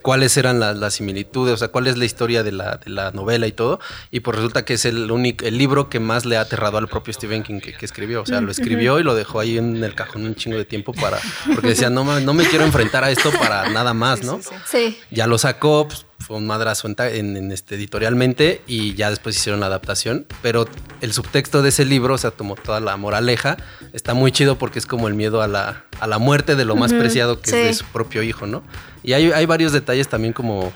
cuáles 0.00 0.37
eran 0.37 0.61
las, 0.61 0.76
las 0.76 0.95
similitudes, 0.95 1.55
o 1.55 1.57
sea, 1.57 1.69
cuál 1.69 1.88
es 1.88 1.99
la 1.99 2.05
historia 2.05 2.45
de 2.45 2.52
la, 2.52 2.76
de 2.76 2.88
la 2.90 3.11
novela 3.11 3.49
y 3.49 3.52
todo. 3.52 3.81
Y 4.12 4.21
pues 4.21 4.37
resulta 4.37 4.64
que 4.64 4.75
es 4.75 4.85
el 4.85 5.11
único, 5.11 5.45
el 5.45 5.59
libro 5.59 5.90
que 5.90 5.99
más 5.99 6.25
le 6.25 6.37
ha 6.37 6.43
aterrado 6.43 6.78
al 6.78 6.87
propio 6.87 7.12
Stephen 7.12 7.43
King 7.43 7.59
que, 7.59 7.75
que 7.75 7.85
escribió. 7.85 8.23
O 8.23 8.26
sea, 8.26 8.40
lo 8.40 8.52
escribió 8.52 9.00
y 9.00 9.02
lo 9.02 9.17
dejó 9.17 9.40
ahí 9.40 9.59
en 9.59 9.83
el 9.83 9.97
cajón 9.97 10.25
un 10.25 10.37
chingo 10.37 10.57
de 10.57 10.64
tiempo 10.64 10.93
para. 10.93 11.19
Porque 11.52 11.71
decía, 11.71 11.90
no, 11.90 12.21
no 12.21 12.33
me 12.33 12.47
quiero 12.47 12.64
enfrentar 12.64 13.02
a 13.02 13.11
esto 13.11 13.33
para 13.33 13.71
nada 13.71 13.93
más, 13.93 14.23
¿no? 14.23 14.40
Sí. 14.71 14.97
Ya 15.11 15.26
lo 15.26 15.37
sacó, 15.37 15.88
pues, 15.88 16.07
fue 16.18 16.37
un 16.37 16.46
madrazo 16.46 16.88
en, 16.88 16.94
ta- 16.94 17.10
en- 17.10 17.37
en, 17.37 17.52
este, 17.52 17.76
editorialmente 17.76 18.62
y 18.66 18.94
ya 18.94 19.10
después 19.10 19.37
hicieron 19.37 19.60
la 19.60 19.66
adaptación. 19.66 20.26
Pero 20.42 20.66
el 21.00 21.12
subtexto 21.12 21.62
de 21.62 21.68
ese 21.70 21.84
libro, 21.84 22.14
o 22.14 22.18
sea, 22.18 22.30
tomó 22.30 22.54
toda 22.56 22.80
la 22.80 22.96
moraleja, 22.96 23.56
está 23.92 24.14
muy 24.14 24.32
chido 24.32 24.58
porque 24.58 24.78
es 24.78 24.87
como 24.87 25.08
el 25.08 25.14
miedo 25.14 25.42
a 25.42 25.48
la, 25.48 25.84
a 26.00 26.06
la 26.06 26.18
muerte 26.18 26.56
de 26.56 26.64
lo 26.64 26.76
más 26.76 26.92
preciado 26.92 27.40
que 27.40 27.50
sí. 27.50 27.56
es 27.56 27.66
de 27.66 27.75
su 27.75 27.84
propio 27.87 28.22
hijo, 28.22 28.46
¿no? 28.46 28.62
Y 29.02 29.12
hay, 29.14 29.30
hay 29.32 29.46
varios 29.46 29.72
detalles 29.72 30.08
también 30.08 30.32
como 30.32 30.72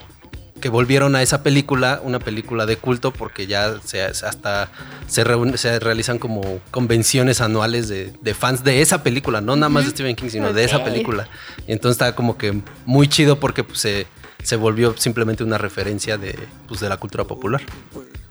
que 0.61 0.69
volvieron 0.69 1.13
a 1.17 1.21
esa 1.21 1.43
película, 1.43 1.99
una 2.05 2.19
película 2.19 2.65
de 2.65 2.77
culto, 2.77 3.11
porque 3.11 3.47
ya 3.47 3.81
se, 3.83 4.01
hasta 4.01 4.69
se, 5.07 5.25
reúne- 5.25 5.57
se 5.57 5.77
realizan 5.77 6.19
como 6.19 6.61
convenciones 6.71 7.41
anuales 7.41 7.89
de, 7.89 8.13
de 8.21 8.33
fans 8.33 8.63
de 8.63 8.81
esa 8.81 9.03
película, 9.03 9.41
no 9.41 9.57
nada 9.57 9.67
más 9.67 9.83
de 9.83 9.91
Stephen 9.91 10.15
King, 10.15 10.29
sino 10.29 10.53
de 10.53 10.63
esa 10.63 10.81
película. 10.85 11.27
Y 11.67 11.73
entonces 11.73 11.95
está 12.01 12.15
como 12.15 12.37
que 12.37 12.61
muy 12.85 13.09
chido 13.09 13.41
porque 13.41 13.65
pues, 13.65 13.79
se, 13.79 14.07
se 14.41 14.55
volvió 14.55 14.95
simplemente 14.97 15.43
una 15.43 15.57
referencia 15.57 16.17
de, 16.17 16.47
pues, 16.67 16.79
de 16.79 16.89
la 16.89 16.97
cultura 16.97 17.23
popular. 17.25 17.61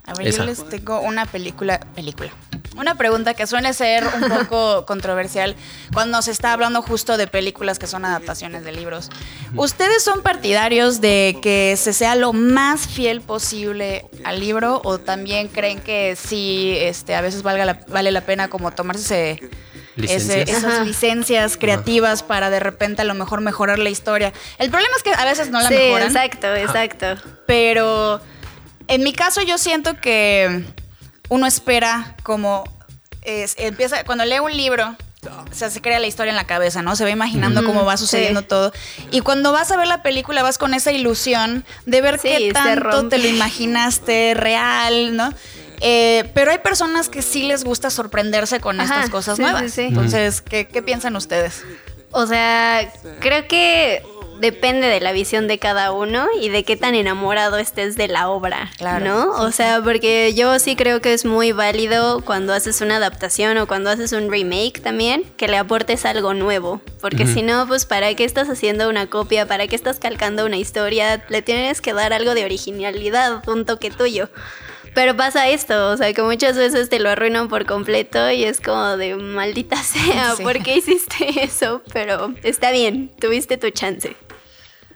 A 0.05 0.15
ver, 0.15 0.27
Esa. 0.27 0.39
yo 0.39 0.45
les 0.47 0.69
tengo 0.69 1.01
una 1.01 1.27
película, 1.27 1.79
película. 1.95 2.31
Una 2.77 2.97
pregunta 2.97 3.35
que 3.35 3.47
suele 3.47 3.73
ser 3.73 4.05
un 4.05 4.29
poco 4.29 4.85
controversial 4.87 5.55
cuando 5.93 6.21
se 6.23 6.33
está 6.33 6.53
hablando 6.55 6.83
justo 6.83 7.17
de 7.17 7.27
películas 7.29 7.79
que 7.79 7.87
son 7.87 8.05
adaptaciones 8.05 8.65
de 8.65 8.73
libros. 8.73 9.11
¿Ustedes 9.55 10.03
son 10.03 10.23
partidarios 10.23 11.01
de 11.01 11.39
que 11.41 11.77
se 11.79 11.93
sea 11.93 12.17
lo 12.17 12.33
más 12.33 12.89
fiel 12.89 13.21
posible 13.21 14.07
al 14.25 14.41
libro 14.41 14.81
o 14.85 14.99
también 14.99 15.47
creen 15.49 15.81
que 15.81 16.17
sí, 16.17 16.75
este, 16.79 17.15
a 17.15 17.21
veces 17.21 17.43
valga 17.45 17.65
la- 17.65 17.81
vale 17.89 18.11
la 18.11 18.23
pena 18.23 18.49
como 18.49 18.73
tomarse 18.73 19.33
ese. 19.33 19.51
Ese- 19.97 20.43
esas 20.43 20.87
licencias 20.87 21.57
creativas 21.57 22.23
para 22.23 22.51
de 22.51 22.61
repente 22.61 23.03
a 23.03 23.05
lo 23.05 23.15
mejor 23.15 23.41
mejorar 23.41 23.79
la 23.79 23.91
historia? 23.91 24.33
El 24.59 24.71
problema 24.71 24.95
es 24.97 25.03
que 25.03 25.11
a 25.13 25.25
veces 25.25 25.51
no 25.51 25.61
la 25.61 25.69
sí, 25.69 25.75
mejoran 25.75 26.09
exacto, 26.09 26.55
exacto. 26.55 27.07
pero 27.47 28.21
en 28.89 29.03
mi 29.03 29.13
caso 29.13 29.43
yo 29.43 29.59
siento 29.59 30.01
que 30.01 30.65
uno 31.29 31.47
espera 31.47 32.17
como 32.23 32.65
es- 33.23 33.55
empieza, 33.59 34.05
cuando 34.05 34.25
lee 34.25 34.41
un 34.41 34.57
libro, 34.57 34.97
o 35.25 35.55
sea, 35.55 35.71
se 35.71 35.81
crea 35.81 36.01
la 36.01 36.09
historia 36.09 36.31
en 36.31 36.37
la 36.37 36.47
cabeza, 36.49 36.83
¿no? 36.83 36.97
Se 36.97 37.05
va 37.05 37.11
imaginando 37.11 37.63
cómo 37.65 37.85
va 37.85 37.97
sucediendo 37.97 38.41
sí. 38.41 38.47
todo. 38.49 38.73
Y 39.13 39.21
cuando 39.21 39.53
vas 39.53 39.71
a 39.71 39.77
ver 39.77 39.87
la 39.87 40.03
película, 40.03 40.43
vas 40.43 40.59
con 40.59 40.75
esa 40.75 40.91
ilusión 40.91 41.65
de 41.87 42.01
ver 42.01 42.19
Sí, 42.19 42.29
qué 42.37 42.51
tanto 42.53 43.09
te 43.09 43.19
lo 43.19 43.29
imaginaste 43.29 44.35
real, 44.35 45.17
¿no? 45.17 45.33
Eh, 45.83 46.31
pero 46.33 46.53
hay 46.53 46.59
personas 46.59 47.09
que 47.09 47.23
sí 47.23 47.43
les 47.43 47.65
gusta 47.65 47.91
sorprenderse 47.91 48.61
con 48.61 48.81
Ajá, 48.81 48.95
estas 48.95 49.11
cosas 49.11 49.37
sí, 49.37 49.43
nuevas. 49.43 49.63
sí, 49.63 49.69
sí. 49.71 49.83
Entonces, 49.83 50.41
¿qué, 50.41 50.67
qué 50.67 50.81
piensan 50.83 51.17
ustedes? 51.17 51.65
O 52.13 52.27
sea, 52.27 52.93
creo 53.21 53.49
que 53.49 54.03
depende 54.39 54.89
de 54.89 55.01
la 55.01 55.13
visión 55.13 55.47
de 55.47 55.59
cada 55.59 55.93
uno 55.93 56.27
y 56.41 56.49
de 56.49 56.65
qué 56.65 56.77
tan 56.77 56.95
enamorado 56.97 57.59
estés 57.59 57.95
de 57.97 58.09
la 58.09 58.29
obra, 58.29 58.71
Claro, 58.77 59.05
¿no? 59.05 59.31
O 59.41 59.53
sea, 59.53 59.81
porque 59.83 60.35
yo 60.35 60.59
sí 60.59 60.75
creo 60.75 61.01
que 61.01 61.13
es 61.15 61.25
muy 61.25 61.53
válido 61.53 62.23
cuando 62.25 62.53
haces 62.53 62.81
una 62.81 62.97
adaptación 62.97 63.57
o 63.59 63.67
cuando 63.69 63.89
haces 63.91 64.13
un 64.13 64.31
remake 64.31 64.81
también, 64.83 65.25
que 65.37 65.47
le 65.47 65.59
aportes 65.59 66.05
algo 66.05 66.35
nuevo, 66.35 66.81
porque 67.01 67.27
si 67.27 67.43
no, 67.43 67.69
pues 67.69 67.87
¿para 67.87 68.13
qué 68.15 68.25
estás 68.25 68.49
haciendo 68.51 68.89
una 68.89 69.07
copia? 69.07 69.47
¿Para 69.47 69.69
qué 69.69 69.77
estás 69.77 70.01
calcando 70.01 70.45
una 70.45 70.57
historia? 70.57 71.25
Le 71.29 71.41
tienes 71.43 71.81
que 71.81 71.93
dar 71.93 72.13
algo 72.13 72.35
de 72.35 72.45
originalidad, 72.45 73.49
un 73.49 73.65
toque 73.65 73.91
tuyo. 73.93 74.29
Pero 74.95 75.17
pasa 75.17 75.49
esto, 75.49 75.91
o 75.91 75.97
sea, 75.97 76.13
que 76.13 76.23
muchas 76.23 76.57
veces 76.57 76.89
te 76.91 76.99
lo 77.01 77.09
arruinan 77.09 77.49
por 77.49 77.65
completo 77.65 78.31
y 78.31 78.45
es 78.45 78.61
como 78.61 78.97
de 78.97 79.17
maldita 79.17 79.77
sea, 79.83 80.35
Sí. 80.37 80.43
¿por 80.43 80.63
qué 80.63 80.77
hiciste 80.77 81.43
eso? 81.45 81.83
Pero 81.93 82.35
está 82.43 82.71
bien, 82.73 83.11
tuviste 83.19 83.57
tu 83.57 83.71
chance. 83.71 84.17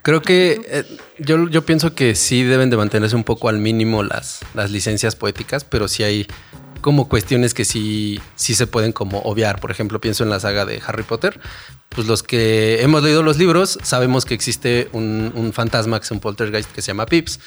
Creo 0.03 0.21
que 0.21 0.61
eh, 0.67 0.83
yo, 1.17 1.49
yo 1.49 1.65
pienso 1.65 1.93
que 1.93 2.15
sí 2.15 2.43
deben 2.43 2.69
de 2.69 2.77
mantenerse 2.77 3.15
un 3.15 3.23
poco 3.25 3.49
al 3.49 3.57
mínimo 3.57 4.03
las, 4.03 4.39
las 4.53 4.71
licencias 4.71 5.15
poéticas, 5.15 5.65
pero 5.65 5.87
sí 5.87 6.03
hay 6.03 6.27
como 6.79 7.09
cuestiones 7.09 7.53
que 7.53 7.65
sí, 7.65 8.21
sí 8.35 8.55
se 8.55 8.67
pueden 8.67 8.93
como 8.93 9.19
obviar. 9.21 9.59
Por 9.59 9.71
ejemplo, 9.71 9.99
pienso 9.99 10.23
en 10.23 10.29
la 10.29 10.39
saga 10.39 10.65
de 10.65 10.81
Harry 10.85 11.03
Potter. 11.03 11.39
Pues 11.89 12.07
los 12.07 12.23
que 12.23 12.81
hemos 12.83 13.03
leído 13.03 13.23
los 13.23 13.37
libros 13.37 13.79
sabemos 13.81 14.23
que 14.25 14.35
existe 14.35 14.87
un, 14.93 15.33
un 15.35 15.51
fantasma 15.51 15.99
que 15.99 16.05
es 16.05 16.11
un 16.11 16.19
poltergeist 16.21 16.71
que 16.71 16.81
se 16.81 16.87
llama 16.87 17.05
Pips. 17.07 17.39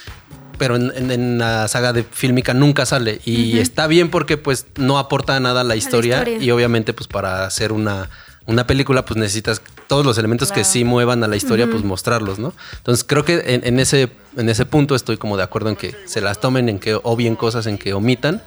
Pero 0.61 0.77
en, 0.77 0.93
en- 0.95 1.11
en 1.11 1.39
la 1.39 1.67
saga 1.69 1.93
de 1.93 2.05
fílmica 2.05 2.53
nunca 2.55 2.85
sale. 2.85 3.21
Y 3.25 3.59
está 3.59 3.87
bien 3.89 4.11
porque 4.11 4.37
pues 4.37 4.67
no 4.77 4.99
aporta 4.99 5.41
nada 5.41 5.63
a 5.63 5.65
la 5.65 5.75
historia. 5.75 6.19
historia. 6.19 6.39
Y 6.45 6.51
obviamente 6.53 6.93
pues 6.93 7.09
para 7.09 7.47
hacer 7.47 7.73
una, 7.73 8.11
una 8.47 8.67
película 8.67 9.05
pues 9.07 9.19
necesitas 9.19 9.63
todos 9.89 10.05
los 10.05 10.19
elementos 10.19 10.53
que 10.53 10.63
sí 10.65 10.85
muevan 10.85 11.25
a 11.25 11.29
la 11.29 11.37
historia 11.37 11.67
pues 11.69 11.83
mostrarlos, 11.83 12.39
¿no? 12.39 12.53
Entonces 12.77 13.05
creo 13.09 13.25
que 13.25 13.43
en, 13.55 13.67
en 13.67 13.81
ese, 13.81 14.11
en 14.37 14.49
ese 14.51 14.67
punto 14.67 14.95
estoy 14.95 15.17
como 15.17 15.37
de 15.39 15.43
acuerdo 15.45 15.71
en 15.71 15.77
que 15.77 15.97
se 16.05 16.21
las 16.21 16.41
tomen, 16.41 16.69
en 16.69 16.79
que 16.79 16.95
obvien 17.03 17.35
cosas, 17.37 17.67
en 17.67 17.79
que 17.79 17.95
omitan. 17.95 18.43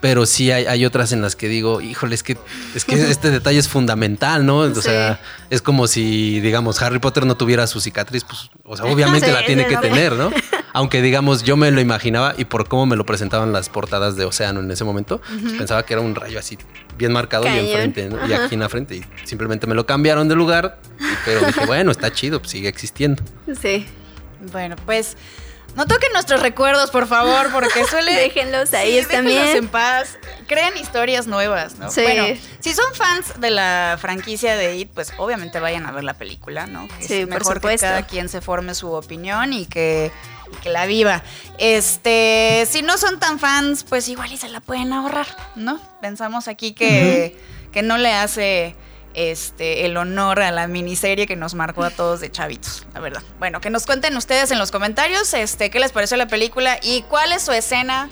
Pero 0.00 0.24
sí 0.24 0.50
hay, 0.50 0.64
hay 0.64 0.86
otras 0.86 1.12
en 1.12 1.20
las 1.20 1.36
que 1.36 1.46
digo, 1.48 1.82
híjole, 1.82 2.14
es 2.14 2.22
que, 2.22 2.38
es 2.74 2.86
que 2.86 3.10
este 3.10 3.30
detalle 3.30 3.58
es 3.58 3.68
fundamental, 3.68 4.46
¿no? 4.46 4.58
O 4.60 4.74
Sí. 4.74 4.80
sea, 4.82 5.20
es 5.50 5.60
como 5.60 5.86
si, 5.86 6.40
digamos, 6.40 6.80
Harry 6.80 6.98
Potter 7.00 7.26
no 7.26 7.36
tuviera 7.36 7.66
su 7.66 7.80
cicatriz, 7.82 8.24
pues, 8.24 8.50
o 8.64 8.76
sea, 8.78 8.86
obviamente 8.86 9.26
Sí, 9.26 9.32
la 9.32 9.44
tiene 9.44 9.66
que 9.66 9.76
tener, 9.76 10.12
¿no? 10.14 10.30
Aunque, 10.72 11.02
digamos, 11.02 11.42
yo 11.42 11.56
me 11.58 11.70
lo 11.70 11.80
imaginaba 11.82 12.34
y 12.38 12.46
por 12.46 12.66
cómo 12.68 12.86
me 12.86 12.96
lo 12.96 13.04
presentaban 13.04 13.52
las 13.52 13.68
portadas 13.68 14.16
de 14.16 14.24
Océano 14.24 14.60
en 14.60 14.70
ese 14.70 14.84
momento, 14.84 15.20
pues, 15.42 15.52
pensaba 15.54 15.84
que 15.84 15.92
era 15.92 16.00
un 16.00 16.14
rayo 16.14 16.38
así 16.38 16.56
bien 16.96 17.12
marcado 17.12 17.44
y 17.44 17.48
Cañón. 17.48 17.66
enfrente, 17.66 18.08
¿no? 18.08 18.26
Y 18.26 18.32
aquí 18.32 18.54
en 18.54 18.60
la 18.60 18.68
frente. 18.70 18.96
Y 18.96 19.04
simplemente 19.24 19.66
me 19.66 19.74
lo 19.74 19.84
cambiaron 19.84 20.28
de 20.28 20.34
lugar, 20.34 20.78
y- 20.98 21.02
pero 21.26 21.40
dije, 21.46 21.60
bueno, 21.66 21.90
está 21.90 22.10
chido, 22.12 22.38
pues 22.40 22.52
sigue 22.52 22.68
existiendo. 22.68 23.22
Sí. 23.60 23.84
Bueno, 24.52 24.76
pues 24.86 25.16
no 25.76 25.86
toquen 25.86 26.12
nuestros 26.12 26.40
recuerdos, 26.40 26.90
por 26.90 27.06
favor, 27.06 27.50
porque 27.52 27.84
suele. 27.90 28.14
Déjenlos 28.14 28.72
ahí, 28.74 28.92
Sí, 28.92 28.98
están 28.98 29.24
déjenlos 29.24 29.54
en 29.56 29.68
paz. 29.68 30.18
Creen 30.46 30.76
historias 30.76 31.26
nuevas, 31.26 31.76
¿no? 31.78 31.90
Sí. 31.90 32.02
Bueno, 32.02 32.26
si 32.60 32.72
son 32.72 32.94
fans 32.94 33.40
de 33.40 33.50
la 33.50 33.96
franquicia 34.00 34.56
de 34.56 34.76
It, 34.76 34.90
pues 34.92 35.12
obviamente 35.18 35.60
vayan 35.60 35.86
a 35.86 35.92
ver 35.92 36.04
la 36.04 36.14
película, 36.14 36.66
¿no? 36.66 36.88
Que 36.88 37.04
Sí, 37.06 37.14
es 37.20 37.26
por 37.26 37.38
mejor 37.38 37.60
que 37.60 37.78
cada 37.78 38.06
quien 38.06 38.28
se 38.28 38.40
forme 38.40 38.74
su 38.74 38.92
opinión 38.92 39.52
y 39.52 39.66
que, 39.66 40.10
y 40.52 40.56
que 40.56 40.70
la 40.70 40.86
viva. 40.86 41.22
Este, 41.58 42.66
si 42.68 42.82
no 42.82 42.98
son 42.98 43.20
tan 43.20 43.38
fans, 43.38 43.84
pues 43.84 44.08
igual 44.08 44.32
y 44.32 44.36
se 44.36 44.48
la 44.48 44.60
pueden 44.60 44.92
ahorrar, 44.92 45.28
¿no? 45.54 45.80
Pensamos 46.00 46.48
aquí 46.48 46.72
que, 46.72 47.36
que 47.72 47.82
no 47.82 47.96
le 47.98 48.12
hace 48.12 48.74
este, 49.14 49.86
el 49.86 49.96
honor 49.96 50.40
a 50.42 50.50
la 50.50 50.66
miniserie 50.68 51.26
que 51.26 51.36
nos 51.36 51.54
marcó 51.54 51.82
a 51.84 51.90
todos 51.90 52.20
de 52.20 52.30
chavitos, 52.30 52.86
la 52.94 53.00
verdad. 53.00 53.22
Bueno, 53.38 53.60
que 53.60 53.70
nos 53.70 53.86
cuenten 53.86 54.16
ustedes 54.16 54.50
en 54.50 54.58
los 54.58 54.70
comentarios 54.70 55.34
este, 55.34 55.70
qué 55.70 55.80
les 55.80 55.92
pareció 55.92 56.16
la 56.16 56.28
película 56.28 56.78
y 56.82 57.02
cuál 57.02 57.32
es 57.32 57.42
su 57.42 57.52
escena 57.52 58.08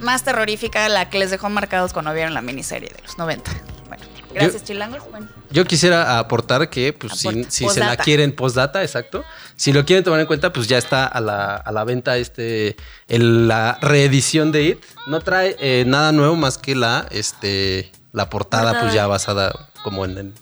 más 0.00 0.22
terrorífica, 0.24 0.88
la 0.88 1.08
que 1.08 1.18
les 1.18 1.30
dejó 1.30 1.48
marcados 1.50 1.92
cuando 1.92 2.12
vieron 2.12 2.34
la 2.34 2.42
miniserie 2.42 2.90
de 2.94 3.02
los 3.02 3.16
90. 3.16 3.50
Bueno, 3.88 4.02
gracias, 4.32 4.62
Yo- 4.62 4.66
chilangos. 4.66 5.08
Bueno, 5.10 5.28
Yo 5.50 5.64
quisiera 5.64 6.18
aportar 6.18 6.68
que, 6.68 6.92
pues, 6.92 7.12
si, 7.18 7.28
Aporta. 7.28 7.50
si 7.50 7.68
se 7.68 7.80
la 7.80 7.96
quieren 7.96 8.34
postdata, 8.34 8.82
exacto. 8.82 9.24
Si 9.56 9.72
lo 9.72 9.84
quieren 9.84 10.02
tomar 10.04 10.18
en 10.20 10.26
cuenta, 10.26 10.52
pues 10.52 10.66
ya 10.66 10.78
está 10.78 11.06
a 11.06 11.20
la, 11.20 11.54
a 11.54 11.70
la 11.72 11.84
venta 11.84 12.16
este, 12.16 12.76
el- 13.06 13.46
la 13.46 13.78
reedición 13.80 14.50
de 14.50 14.62
It. 14.64 14.78
No 15.06 15.20
trae 15.20 15.56
eh, 15.60 15.84
nada 15.86 16.10
nuevo 16.10 16.34
más 16.34 16.58
que 16.58 16.74
la, 16.74 17.06
este, 17.10 17.92
la 18.12 18.28
portada, 18.28 18.62
Portada. 18.64 18.80
pues 18.82 18.94
ya 18.94 19.06
basada 19.06 19.68
como 19.84 20.04
en 20.04 20.18
el, 20.18 20.32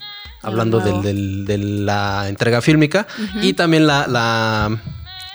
hablando 0.41 0.79
nuevo. 0.79 1.03
del, 1.03 1.45
del- 1.45 1.45
de 1.45 1.57
la 1.83 2.27
entrega 2.29 2.61
fílmica. 2.61 3.05
Y 3.43 3.53
también 3.53 3.85
la, 3.85 4.07
la, 4.07 4.75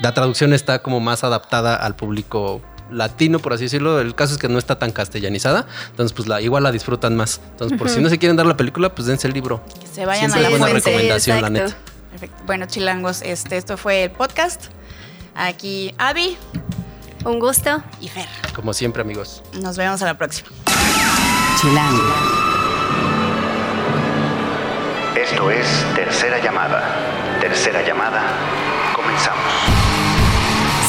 la 0.01 0.15
traducción 0.15 0.53
está 0.53 0.83
como 0.83 0.99
más 0.99 1.23
adaptada 1.23 1.77
al 1.77 1.95
público 1.95 2.61
latino, 2.91 3.39
por 3.39 3.53
así 3.53 3.65
decirlo. 3.65 4.01
El 4.01 4.15
caso 4.17 4.33
es 4.35 4.41
que 4.41 4.49
no 4.49 4.59
está 4.59 4.79
tan 4.79 4.91
castellanizada. 4.91 5.67
Entonces, 5.91 6.15
pues 6.17 6.27
la, 6.27 6.41
igual 6.41 6.63
la 6.65 6.73
disfrutan 6.73 7.15
más. 7.17 7.41
Entonces, 7.53 7.79
por 7.79 7.89
si 7.91 8.01
no 8.01 8.09
se 8.09 8.19
quieren 8.19 8.37
dar 8.37 8.47
la 8.47 8.57
película, 8.57 8.93
pues 8.95 9.07
dense 9.07 9.29
el 9.29 9.35
libro. 9.35 9.63
que 9.81 9.87
se 9.87 10.05
vayan 10.07 10.31
Siempre 10.33 10.41
a 10.41 10.43
la 10.43 10.49
buena 10.51 10.67
fuente. 10.67 10.89
recomendación, 10.91 11.43
la 11.43 11.51
neta. 11.51 11.77
Perfecto. 12.11 12.43
Bueno, 12.47 12.67
chilangos, 12.67 13.23
este, 13.23 13.57
esto 13.59 13.77
fue 13.77 14.05
el 14.05 14.11
podcast. 14.11 14.65
Aquí 15.37 15.95
Avi 15.99 16.37
Un 17.25 17.39
gusto. 17.39 17.83
y 18.01 18.09
Fer. 18.09 18.27
Como 18.55 18.73
siempre, 18.73 19.03
amigos. 19.03 19.43
Nos 19.63 19.77
vemos 19.77 20.01
a 20.03 20.07
la 20.07 20.15
próxima. 20.19 20.49
Chilango. 21.61 22.48
Esto 25.31 25.51
es 25.51 25.69
Tercera 25.95 26.39
Llamada. 26.43 27.39
Tercera 27.39 27.83
Llamada. 27.83 28.23
Comenzamos. 28.97 29.45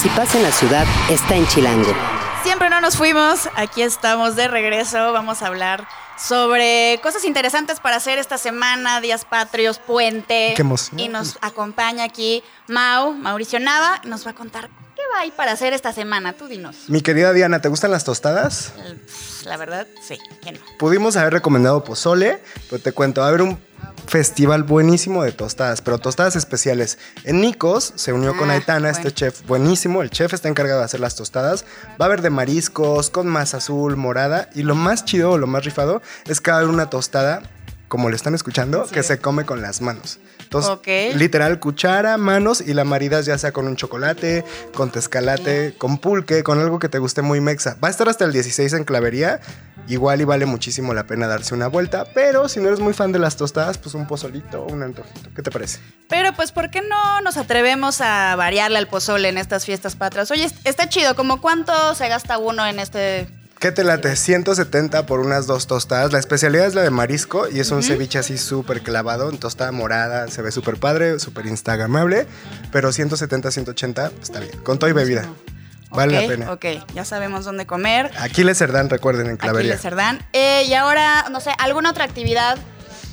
Si 0.02 0.08
pasa 0.10 0.38
en 0.38 0.44
la 0.44 0.52
ciudad, 0.54 0.88
está 1.10 1.36
en 1.36 1.46
Chilango. 1.46 1.94
Siempre 2.42 2.70
no 2.70 2.80
nos 2.80 2.96
fuimos, 2.96 3.50
aquí 3.58 3.82
estamos 3.82 4.38
de 4.38 4.48
regreso, 4.48 5.12
vamos 5.12 5.42
a 5.42 5.48
hablar 5.48 5.86
sobre 6.18 7.02
cosas 7.04 7.26
interesantes 7.26 7.82
para 7.82 7.98
hacer 7.98 8.18
esta 8.18 8.38
semana, 8.38 9.02
días 9.02 9.26
patrios, 9.26 9.78
puente. 9.78 10.54
Qué 10.56 10.62
emoción. 10.62 10.98
Y 11.02 11.10
nos 11.10 11.38
acompaña 11.42 12.06
aquí 12.06 12.42
Mau, 12.68 13.12
Mauricio 13.12 13.60
Nava, 13.60 14.00
nos 14.06 14.26
va 14.26 14.32
a 14.32 14.36
contar 14.36 14.70
ir 15.26 15.34
para 15.34 15.52
hacer 15.52 15.74
esta 15.74 15.92
semana, 15.94 16.34
tú 16.34 16.48
dinos. 16.48 16.76
Mi 16.88 17.02
querida 17.02 17.34
Diana, 17.34 17.62
¿te 17.62 17.68
gustan 17.70 17.92
las 17.92 18.04
tostadas? 18.04 18.74
Eh, 18.78 18.98
La 19.46 19.58
verdad, 19.58 19.88
sí, 20.02 20.18
que 20.42 20.52
no. 20.54 20.60
Pudimos 20.78 21.18
haber 21.18 21.34
recomendado 21.34 21.84
pozole, 21.84 22.42
pero 22.70 22.82
te 22.82 22.92
cuento, 22.94 23.22
va 23.22 23.28
a 23.28 23.30
haber 23.30 23.42
un 23.42 23.60
festival 24.08 24.64
buenísimo 24.64 25.24
de 25.24 25.32
tostadas, 25.32 25.82
pero 25.82 25.98
tostadas 26.00 26.36
especiales. 26.36 26.98
En 27.26 27.42
Nicos 27.42 27.94
se 27.96 28.12
unió 28.14 28.36
con 28.38 28.50
Ah, 28.50 28.54
Aitana, 28.54 28.80
bueno. 28.90 28.98
este 28.98 29.12
chef 29.14 29.46
buenísimo. 29.46 30.02
El 30.02 30.10
chef 30.10 30.34
está 30.34 30.48
encargado 30.50 30.80
de 30.80 30.86
hacer 30.86 31.00
las 31.00 31.16
tostadas. 31.16 31.66
Va 32.02 32.06
a 32.06 32.08
haber 32.08 32.22
de 32.22 32.30
mariscos, 32.30 33.10
con 33.10 33.28
masa 33.28 33.58
azul, 33.58 33.96
morada. 33.98 34.50
Y 34.56 34.64
lo 34.64 34.74
más 34.76 35.06
chido 35.06 35.32
o 35.32 35.38
lo 35.38 35.48
más 35.48 35.64
rifado 35.66 36.02
es 36.26 36.42
que 36.42 36.50
va 36.52 36.58
a 36.58 36.60
haber 36.62 36.72
una 36.74 36.90
tostada, 36.90 37.44
como 37.88 38.10
le 38.10 38.16
están 38.16 38.36
escuchando, 38.36 38.88
que 38.88 39.04
se 39.04 39.20
come 39.20 39.46
con 39.46 39.62
las 39.62 39.82
manos. 39.82 40.20
Entonces, 40.50 40.72
Ok. 40.72 40.88
literal, 41.16 41.60
cuchara, 41.60 42.18
manos 42.18 42.60
y 42.60 42.74
la 42.74 42.84
maridas 42.84 43.28
ya 43.28 43.38
sea 43.38 43.52
con 43.52 43.68
un 43.68 43.76
chocolate, 43.76 44.44
con 44.74 44.92
tezcalate, 44.92 45.76
con 45.78 46.00
pulque, 46.00 46.42
con 46.42 46.58
algo 46.60 46.80
que 46.80 46.90
te 46.90 46.98
guste 46.98 47.22
muy 47.22 47.40
mexa. 47.40 47.78
Va 47.84 47.88
a 47.88 47.92
estar 47.92 48.10
hasta 48.10 48.26
el 48.26 48.34
16 48.34 48.74
en 48.74 48.84
Clavería. 48.84 49.40
Igual 49.88 50.22
y 50.22 50.24
vale 50.24 50.48
muchísimo 50.48 50.96
la 50.96 51.06
pena 51.06 51.28
darse 51.28 51.54
una 51.54 51.68
vuelta. 51.68 52.06
Pero 52.16 52.50
si 52.50 52.60
no 52.60 52.68
eres 52.68 52.80
muy 52.80 52.94
fan 52.94 53.12
de 53.12 53.20
las 53.20 53.38
tostadas, 53.38 53.78
pues 53.78 53.94
un 53.94 54.08
pozolito 54.08 54.64
o 54.64 54.74
un 54.74 54.82
antojito. 54.82 55.30
¿Qué 55.36 55.44
te 55.44 55.52
parece? 55.52 55.80
Pero 56.08 56.34
pues, 56.34 56.52
¿por 56.52 56.72
qué 56.72 56.82
no 56.82 57.22
nos 57.22 57.38
atrevemos 57.38 58.02
a 58.02 58.36
variarle 58.36 58.80
al 58.80 58.88
pozole 58.88 59.30
en 59.30 59.38
estas 59.38 59.66
fiestas 59.66 59.96
patrias? 59.96 60.32
Oye, 60.32 60.48
está 60.64 60.90
chido, 60.90 61.16
¿como 61.16 61.42
cuánto 61.42 61.94
se 61.94 62.08
gasta 62.10 62.40
uno 62.40 62.66
en 62.66 62.80
este 62.80 63.28
¿Qué 63.60 63.74
te 63.74 63.84
late? 63.84 64.16
170 64.16 65.06
por 65.06 65.20
unas 65.20 65.46
dos 65.46 65.68
tostadas. 65.68 66.14
La 66.14 66.20
especialidad 66.20 66.66
es 66.66 66.76
la 66.76 66.82
de 66.82 66.92
marisco 66.92 67.48
y 67.50 67.60
es 67.60 67.72
un 67.72 67.84
ceviche 67.84 68.18
así 68.18 68.38
súper 68.38 68.82
clavado 68.82 69.30
en 69.30 69.38
tostada 69.38 69.74
morada. 69.74 70.30
Se 70.30 70.42
ve 70.42 70.52
súper 70.54 70.78
padre, 70.78 71.20
súper 71.20 71.46
instagramable. 71.46 72.26
Pero 72.72 72.94
170, 72.94 73.52
180 73.52 74.12
está 74.22 74.40
bien. 74.40 74.58
Con 74.64 74.80
todo 74.80 74.90
y 74.90 74.94
bebida. 74.94 75.28
Vale 75.90 76.22
la 76.22 76.28
pena. 76.28 76.52
Ok, 76.54 76.66
ya 76.94 77.04
sabemos 77.04 77.44
dónde 77.44 77.66
comer. 77.66 78.12
Aquiles 78.20 78.58
Cerdán, 78.58 78.90
recuerden, 78.90 79.28
en 79.28 79.36
Clavería. 79.36 79.74
Aquiles 79.74 79.82
Cerdán. 79.82 80.26
Eh, 80.32 80.64
y 80.66 80.74
ahora, 80.76 81.26
no 81.30 81.42
sé, 81.42 81.52
¿alguna 81.58 81.90
otra 81.90 82.06
actividad? 82.06 82.58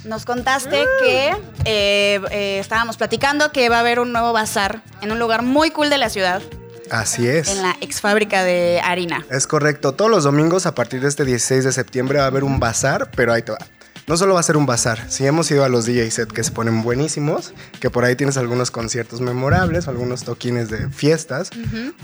Nos 0.04 0.24
contaste 0.24 0.80
Mm. 0.82 1.04
que 1.04 1.28
eh, 1.64 2.20
eh, 2.30 2.58
estábamos 2.60 2.96
platicando 2.96 3.50
que 3.50 3.68
va 3.68 3.78
a 3.78 3.80
haber 3.80 3.98
un 3.98 4.12
nuevo 4.12 4.32
bazar 4.32 4.82
en 5.02 5.10
un 5.10 5.18
lugar 5.18 5.42
muy 5.42 5.70
cool 5.72 5.90
de 5.90 5.98
la 5.98 6.08
ciudad. 6.08 6.40
Así 6.90 7.26
es. 7.28 7.48
en 7.48 7.62
la 7.62 7.76
ex 7.80 8.00
fábrica 8.00 8.44
de 8.44 8.80
harina. 8.82 9.24
Es 9.30 9.46
correcto. 9.46 9.92
Todos 9.92 10.10
los 10.10 10.24
domingos 10.24 10.66
a 10.66 10.74
partir 10.74 11.00
de 11.00 11.08
este 11.08 11.24
16 11.24 11.64
de 11.64 11.72
septiembre 11.72 12.18
va 12.18 12.24
a 12.24 12.28
haber 12.28 12.44
un 12.44 12.60
bazar, 12.60 13.10
pero 13.14 13.32
ahí 13.32 13.42
te 13.42 13.52
va. 13.52 13.58
No 14.06 14.16
solo 14.16 14.34
va 14.34 14.40
a 14.40 14.42
ser 14.44 14.56
un 14.56 14.66
bazar, 14.66 15.10
si 15.10 15.26
hemos 15.26 15.50
ido 15.50 15.64
a 15.64 15.68
los 15.68 15.84
DJ 15.84 16.08
set 16.12 16.30
que 16.30 16.44
se 16.44 16.52
ponen 16.52 16.82
buenísimos, 16.82 17.52
que 17.80 17.90
por 17.90 18.04
ahí 18.04 18.14
tienes 18.14 18.36
algunos 18.36 18.70
conciertos 18.70 19.20
memorables 19.20 19.88
algunos 19.88 20.22
toquines 20.22 20.68
de 20.70 20.90
fiestas, 20.90 21.50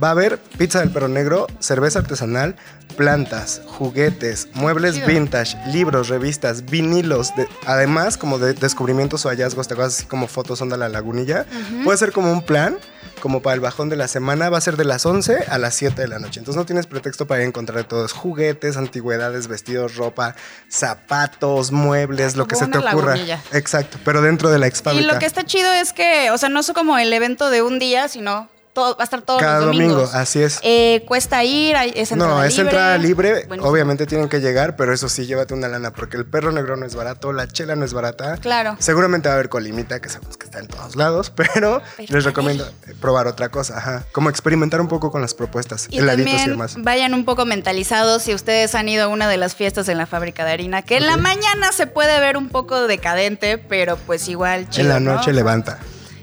va 0.02 0.08
a 0.08 0.10
haber 0.10 0.38
pizza 0.58 0.80
del 0.80 0.90
perro 0.90 1.06
negro, 1.06 1.46
cerveza 1.60 2.00
artesanal, 2.00 2.56
plantas, 2.92 3.60
juguetes, 3.66 4.48
muebles 4.54 5.04
vintage, 5.06 5.56
libros, 5.72 6.08
revistas, 6.08 6.64
vinilos, 6.66 7.34
de- 7.36 7.48
además 7.66 8.16
como 8.16 8.38
de 8.38 8.54
descubrimientos 8.54 9.26
o 9.26 9.28
hallazgos, 9.28 9.68
te 9.68 9.74
acuerdas 9.74 9.98
así 9.98 10.06
como 10.06 10.26
fotos 10.28 10.60
onda 10.62 10.76
la 10.76 10.88
lagunilla, 10.88 11.46
puede 11.84 11.98
ser 11.98 12.12
como 12.12 12.30
un 12.32 12.42
plan 12.42 12.78
como 13.20 13.40
para 13.40 13.54
el 13.54 13.60
bajón 13.60 13.88
de 13.88 13.94
la 13.94 14.08
semana, 14.08 14.50
va 14.50 14.58
a 14.58 14.60
ser 14.60 14.76
de 14.76 14.84
las 14.84 15.06
11 15.06 15.44
a 15.48 15.56
las 15.58 15.74
7 15.76 16.02
de 16.02 16.08
la 16.08 16.18
noche. 16.18 16.40
Entonces 16.40 16.56
no 16.58 16.66
tienes 16.66 16.86
pretexto 16.88 17.24
para 17.28 17.40
ir 17.40 17.44
a 17.44 17.48
encontrar 17.48 17.84
todos 17.84 18.12
juguetes, 18.12 18.76
antigüedades, 18.76 19.46
vestidos, 19.46 19.94
ropa, 19.94 20.34
zapatos, 20.68 21.70
muebles, 21.70 22.34
lo 22.36 22.46
que 22.48 22.56
se 22.56 22.66
te 22.66 22.78
ocurra. 22.78 23.12
lagunilla. 23.12 23.40
Exacto, 23.52 23.98
pero 24.04 24.22
dentro 24.22 24.50
de 24.50 24.58
la 24.58 24.66
ex 24.66 24.82
Y 24.92 25.02
lo 25.02 25.18
que 25.20 25.26
está 25.26 25.44
chido 25.44 25.72
es 25.72 25.92
que, 25.92 26.30
o 26.32 26.38
sea, 26.38 26.48
no 26.48 26.60
es 26.60 26.72
como 26.72 26.98
el 26.98 27.12
evento 27.12 27.48
de 27.50 27.62
un 27.62 27.78
día, 27.78 28.08
sino 28.08 28.48
todo, 28.72 28.96
va 28.96 29.02
a 29.02 29.04
estar 29.04 29.22
todos 29.22 29.40
Cada 29.40 29.58
los 29.60 29.66
domingo, 29.66 30.08
así 30.12 30.42
es. 30.42 30.58
Eh, 30.62 31.04
cuesta 31.06 31.44
ir, 31.44 31.76
es 31.94 32.10
entrada 32.12 32.32
No, 32.34 32.36
libre. 32.40 32.48
es 32.48 32.58
entrada 32.58 32.98
libre. 32.98 33.48
Obviamente 33.60 34.06
tienen 34.06 34.28
que 34.28 34.40
llegar, 34.40 34.76
pero 34.76 34.92
eso 34.92 35.08
sí, 35.08 35.26
llévate 35.26 35.54
una 35.54 35.68
lana, 35.68 35.92
porque 35.92 36.16
el 36.16 36.24
perro 36.24 36.52
negro 36.52 36.76
no 36.76 36.86
es 36.86 36.94
barato, 36.94 37.32
la 37.32 37.46
chela 37.48 37.76
no 37.76 37.84
es 37.84 37.92
barata. 37.92 38.36
Claro. 38.38 38.76
Seguramente 38.78 39.28
va 39.28 39.34
a 39.34 39.36
haber 39.36 39.48
colimita, 39.48 40.00
que 40.00 40.08
sabemos 40.08 40.36
que 40.36 40.46
está 40.46 40.58
en 40.58 40.68
todos 40.68 40.96
lados, 40.96 41.30
pero, 41.36 41.82
Pero 41.96 42.12
les 42.14 42.24
recomiendo 42.24 42.68
probar 43.00 43.26
otra 43.26 43.48
cosa, 43.50 43.78
ajá. 43.78 44.04
Como 44.12 44.30
experimentar 44.30 44.80
un 44.80 44.88
poco 44.88 45.10
con 45.10 45.20
las 45.20 45.34
propuestas, 45.34 45.86
Y 45.90 45.98
heladitos 45.98 46.40
y 46.46 46.48
demás. 46.50 46.74
vayan 46.78 47.14
un 47.14 47.24
poco 47.24 47.44
mentalizados 47.44 48.22
si 48.22 48.34
ustedes 48.34 48.74
han 48.74 48.88
ido 48.88 49.04
a 49.04 49.08
una 49.08 49.28
de 49.28 49.36
las 49.36 49.54
fiestas 49.54 49.88
en 49.88 49.98
la 49.98 50.06
fábrica 50.06 50.44
de 50.44 50.52
harina, 50.52 50.82
que 50.82 50.96
en 50.96 51.06
la 51.06 51.16
mañana 51.16 51.72
se 51.72 51.86
puede 51.86 52.18
ver 52.20 52.36
un 52.36 52.48
poco 52.48 52.86
decadente, 52.86 53.58
pero 53.58 53.96
pues 53.96 54.28
igual 54.28 54.68
chido, 54.70 54.82
en 54.84 54.88
la 54.88 55.00
¿no? 55.00 55.14
noche 55.16 55.32
levanta. 55.32 55.78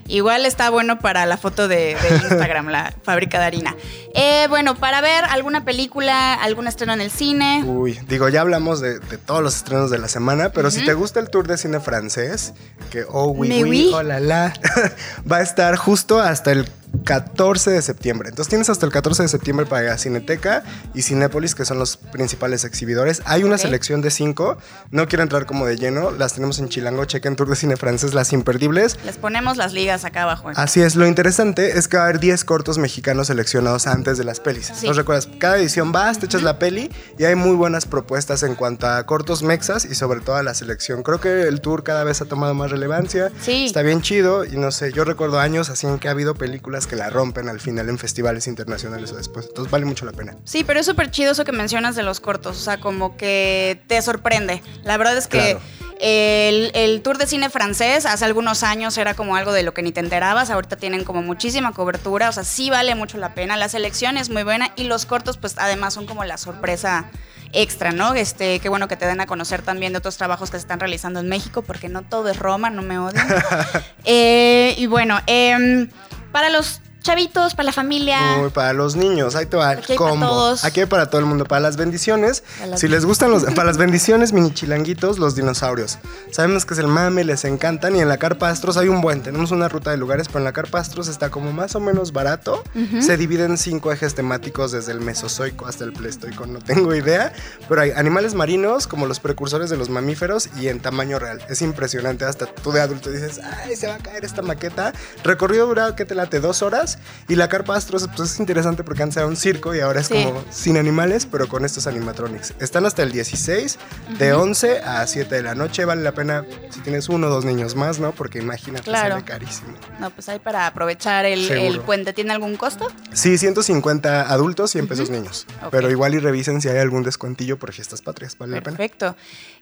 Igual 0.09 0.45
está 0.45 0.71
bueno 0.71 0.99
para 0.99 1.25
la 1.27 1.37
foto 1.37 1.67
de, 1.67 1.95
de 1.95 2.15
Instagram, 2.23 2.67
la 2.67 2.93
fábrica 3.03 3.39
de 3.39 3.45
harina. 3.45 3.75
Eh, 4.15 4.47
bueno, 4.49 4.75
para 4.75 5.01
ver 5.01 5.23
alguna 5.25 5.63
película, 5.63 6.33
algún 6.33 6.67
estreno 6.67 6.93
en 6.93 7.01
el 7.01 7.11
cine. 7.11 7.63
Uy, 7.63 7.99
digo, 8.07 8.27
ya 8.27 8.41
hablamos 8.41 8.81
de, 8.81 8.99
de 8.99 9.17
todos 9.17 9.43
los 9.43 9.55
estrenos 9.55 9.91
de 9.91 9.99
la 9.99 10.07
semana, 10.07 10.51
pero 10.51 10.71
si 10.71 10.83
te 10.83 10.93
gusta 10.93 11.19
el 11.19 11.29
tour 11.29 11.47
de 11.47 11.57
cine 11.57 11.79
francés, 11.79 12.53
que 12.89 13.05
oh, 13.07 13.27
oui, 13.27 13.63
oui. 13.63 13.91
oh 13.93 14.01
la 14.01 14.19
la, 14.19 14.53
va 15.31 15.37
a 15.37 15.41
estar 15.41 15.75
justo 15.75 16.19
hasta 16.19 16.51
el 16.51 16.65
14 17.05 17.71
de 17.71 17.81
septiembre. 17.81 18.29
Entonces 18.29 18.49
tienes 18.49 18.69
hasta 18.69 18.85
el 18.85 18.91
14 18.91 19.23
de 19.23 19.29
septiembre 19.29 19.65
para 19.65 19.97
Cineteca 19.97 20.63
y 20.93 21.01
Cinépolis, 21.01 21.55
que 21.55 21.65
son 21.65 21.79
los 21.79 21.97
principales 21.97 22.63
exhibidores. 22.65 23.21
Hay 23.25 23.43
una 23.43 23.55
Ok. 23.55 23.61
selección 23.61 24.01
de 24.01 24.11
cinco, 24.11 24.57
no 24.91 25.07
quiero 25.07 25.23
entrar 25.23 25.45
como 25.45 25.65
de 25.65 25.77
lleno, 25.77 26.11
las 26.11 26.33
tenemos 26.33 26.59
en 26.59 26.69
Chilango, 26.69 27.05
chequen 27.05 27.35
Tour 27.35 27.49
de 27.49 27.55
Cine 27.55 27.77
Francés, 27.77 28.13
las 28.13 28.33
imperdibles. 28.33 28.97
Les 29.05 29.17
ponemos 29.17 29.57
las 29.57 29.73
ligas 29.73 30.05
acá 30.05 30.23
abajo. 30.23 30.51
Así 30.55 30.81
es, 30.81 30.95
lo 30.95 31.07
interesante 31.07 31.77
es 31.77 31.87
que 31.87 31.97
va 31.97 32.03
a 32.03 32.05
haber 32.07 32.19
10 32.19 32.43
cortos 32.43 32.77
mexicanos 32.77 33.27
seleccionados 33.27 33.87
antes 33.87 34.17
de 34.17 34.23
las 34.23 34.39
pelis. 34.39 34.71
Sí. 34.75 34.87
¿Nos 34.87 34.97
recuerdas? 34.97 35.27
Cada 35.39 35.57
edición 35.57 35.91
vas, 35.91 36.19
te 36.19 36.25
echas 36.25 36.43
la 36.43 36.59
peli 36.59 36.91
y 37.17 37.25
hay 37.25 37.35
muy 37.35 37.55
buenas 37.55 37.85
propuestas 37.85 38.43
en 38.43 38.55
cuanto 38.55 38.87
a 38.87 39.05
cortos 39.05 39.43
mexas 39.43 39.85
y 39.85 39.95
sobre 39.95 40.21
todo 40.21 40.35
a 40.35 40.43
la 40.43 40.53
selección. 40.53 41.03
Creo 41.03 41.19
que 41.19 41.43
el 41.43 41.61
tour 41.61 41.83
cada 41.83 42.03
vez 42.03 42.21
ha 42.21 42.25
tomado 42.25 42.53
más 42.53 42.71
relevancia. 42.71 43.31
Sí. 43.41 43.65
Está 43.65 43.81
bien 43.81 44.01
chido 44.01 44.45
y 44.45 44.57
no 44.57 44.71
sé, 44.71 44.91
yo 44.91 45.03
recuerdo 45.05 45.39
años 45.39 45.69
así 45.69 45.87
en 45.87 45.99
que 45.99 46.07
ha 46.07 46.11
habido 46.11 46.35
películas 46.35 46.78
que 46.87 46.95
la 46.95 47.09
rompen 47.09 47.49
al 47.49 47.59
final 47.59 47.89
en 47.89 47.97
festivales 47.97 48.47
internacionales 48.47 49.11
o 49.11 49.15
después. 49.15 49.47
Entonces 49.47 49.71
vale 49.71 49.85
mucho 49.85 50.05
la 50.05 50.11
pena. 50.11 50.35
Sí, 50.43 50.63
pero 50.63 50.79
es 50.79 50.85
súper 50.85 51.11
chido 51.11 51.31
eso 51.31 51.45
que 51.45 51.51
mencionas 51.51 51.95
de 51.95 52.03
los 52.03 52.19
cortos. 52.19 52.57
O 52.57 52.61
sea, 52.61 52.79
como 52.79 53.17
que 53.17 53.81
te 53.87 54.01
sorprende. 54.01 54.61
La 54.83 54.97
verdad 54.97 55.17
es 55.17 55.27
que 55.27 55.39
Claro. 55.39 55.61
el, 55.99 56.71
el 56.73 57.01
tour 57.01 57.17
de 57.17 57.27
cine 57.27 57.49
francés 57.49 58.05
hace 58.05 58.25
algunos 58.25 58.63
años 58.63 58.97
era 58.97 59.13
como 59.13 59.35
algo 59.35 59.51
de 59.51 59.63
lo 59.63 59.73
que 59.73 59.81
ni 59.81 59.91
te 59.91 59.99
enterabas. 59.99 60.49
Ahorita 60.49 60.75
tienen 60.77 61.03
como 61.03 61.21
muchísima 61.21 61.73
cobertura. 61.73 62.29
O 62.29 62.31
sea, 62.31 62.43
sí 62.43 62.69
vale 62.69 62.95
mucho 62.95 63.17
la 63.17 63.33
pena. 63.33 63.57
La 63.57 63.69
selección 63.69 64.17
es 64.17 64.29
muy 64.29 64.43
buena 64.43 64.71
y 64.75 64.83
los 64.85 65.05
cortos, 65.05 65.37
pues 65.37 65.55
además 65.57 65.93
son 65.93 66.05
como 66.05 66.23
la 66.23 66.37
sorpresa 66.37 67.05
extra, 67.51 67.91
¿no? 67.91 68.13
Este, 68.13 68.59
qué 68.59 68.69
bueno 68.69 68.87
que 68.87 68.95
te 68.95 69.07
den 69.07 69.21
a 69.21 69.25
conocer 69.25 69.63
también 69.63 69.91
de 69.91 69.97
otros 69.97 70.17
trabajos 70.17 70.51
que 70.51 70.57
se 70.57 70.61
están 70.61 70.79
realizando 70.79 71.19
en 71.19 71.27
México, 71.29 71.63
porque 71.63 71.89
no 71.89 72.03
todo 72.03 72.29
es 72.29 72.37
Roma, 72.37 72.69
no 72.69 72.83
me 72.83 72.99
odien. 72.99 73.25
Eh, 74.05 74.75
y 74.77 74.85
bueno, 74.87 75.19
em, 75.27 75.89
para 76.31 76.49
los 76.49 76.81
chavitos, 77.01 77.55
para 77.55 77.65
la 77.67 77.71
familia. 77.73 78.37
Muy 78.37 78.49
para 78.49 78.73
los 78.73 78.95
niños, 78.95 79.35
ahí 79.35 79.45
te 79.45 79.57
va 79.57 79.73
el 79.73 79.79
Aquí 79.79 79.93
hay 79.93 79.97
para 79.97 80.09
combo. 80.11 80.27
todos. 80.27 80.65
Aquí 80.65 80.81
hay 80.81 80.85
para 80.85 81.09
todo 81.09 81.19
el 81.19 81.25
mundo. 81.25 81.45
Para 81.45 81.61
las 81.61 81.77
bendiciones, 81.77 82.43
Para 82.57 82.71
las 82.71 82.79
si 82.79 82.87
les 82.87 83.05
gustan 83.05 83.31
los. 83.31 83.43
Para 83.45 83.65
las 83.65 83.77
bendiciones, 83.77 84.33
mini 84.33 84.53
chilanguitos, 84.53 85.17
los 85.19 85.35
dinosaurios. 85.35 85.97
Sabemos 86.31 86.65
que 86.65 86.73
es 86.73 86.79
el 86.79 86.87
mame, 86.87 87.23
les 87.23 87.45
encantan. 87.45 87.95
Y 87.95 88.01
en 88.01 88.07
la 88.09 88.17
Carpa 88.17 88.49
Astros 88.49 88.77
hay 88.77 88.87
un 88.89 89.01
buen. 89.01 89.23
Tenemos 89.23 89.51
una 89.51 89.69
ruta 89.69 89.91
de 89.91 89.97
lugares, 89.97 90.27
pero 90.27 90.39
en 90.39 90.45
la 90.45 90.53
Carpa 90.53 90.79
Astros 90.79 91.07
está 91.07 91.29
como 91.29 91.51
más 91.51 91.75
o 91.75 91.79
menos 91.79 92.11
barato. 92.11 92.63
Se 93.01 93.17
divide 93.17 93.45
en 93.45 93.57
cinco 93.57 93.91
ejes 93.91 94.15
temáticos, 94.15 94.71
desde 94.71 94.91
el 94.91 94.99
Mesozoico 95.01 95.65
hasta 95.65 95.83
el 95.85 95.93
Pleistoico. 95.93 96.45
No 96.45 96.59
tengo 96.59 96.93
idea. 96.93 97.33
Pero 97.67 97.81
hay 97.81 97.91
animales 97.91 98.33
marinos, 98.33 98.87
como 98.87 99.05
los 99.07 99.19
precursores 99.19 99.69
de 99.69 99.77
los 99.77 99.89
mamíferos, 99.89 100.49
y 100.59 100.67
en 100.67 100.79
tamaño 100.79 101.19
real. 101.19 101.41
Es 101.49 101.61
impresionante. 101.61 102.25
Hasta 102.25 102.45
tú 102.45 102.71
de 102.71 102.81
adulto 102.81 103.09
dices, 103.09 103.39
ay, 103.63 103.75
se 103.75 103.87
va 103.87 103.95
a 103.95 103.99
caer 103.99 104.25
esta 104.25 104.41
maqueta. 104.41 104.93
Recorrido 105.23 105.65
dura, 105.67 105.95
¿qué 105.95 106.05
te 106.05 106.15
late? 106.15 106.39
Dos 106.39 106.61
horas. 106.61 106.98
Y 107.27 107.35
la 107.35 107.47
Carpa 107.47 107.75
Astros, 107.75 108.07
pues 108.15 108.31
es 108.33 108.39
interesante 108.39 108.83
porque 108.83 109.03
antes 109.03 109.17
era 109.17 109.27
un 109.27 109.35
circo 109.37 109.75
y 109.75 109.79
ahora 109.79 110.01
es 110.01 110.07
Sí. 110.07 110.23
como 110.25 110.43
sin 110.51 110.77
animales, 110.77 111.25
pero 111.25 111.47
con 111.47 111.63
estos 111.65 111.85
animatronics. 111.87 112.53
Están 112.59 112.85
hasta 112.85 113.03
el 113.03 113.11
16, 113.11 113.77
de 114.17 114.33
11 114.33 114.79
a 114.79 115.05
7 115.05 115.35
de 115.35 115.43
la 115.43 115.55
noche. 115.55 115.85
Vale 115.85 116.01
la 116.01 116.13
pena 116.13 116.43
si 116.71 116.79
tienes 116.81 117.07
uno 117.09 117.27
o 117.27 117.29
dos 117.29 117.45
niños 117.45 117.75
más, 117.75 117.99
¿no? 117.99 118.11
Porque 118.13 118.39
imagínate, 118.39 118.83
Claro. 118.83 119.15
sale 119.15 119.25
carísimo. 119.25 119.73
No, 119.99 120.09
pues 120.09 120.27
hay 120.29 120.39
para 120.39 120.65
aprovechar 120.67 121.25
el, 121.25 121.79
puente. 121.85 122.13
¿Tiene 122.13 122.31
algún 122.33 122.55
costo? 122.57 122.87
Sí, 123.13 123.37
150 123.37 124.21
adultos, 124.31 124.71
100 124.71 124.87
pesos 124.87 125.09
niños. 125.09 125.45
Pero 125.71 125.89
igual 125.91 126.15
y 126.15 126.19
revisen 126.19 126.61
si 126.61 126.69
hay 126.69 126.77
algún 126.77 127.03
descuentillo 127.03 127.57
por 127.59 127.73
fiestas 127.73 128.01
patrias. 128.01 128.37
Vale 128.37 128.55
la 128.55 128.61
pena. 128.61 128.77
Perfecto. 128.77 129.15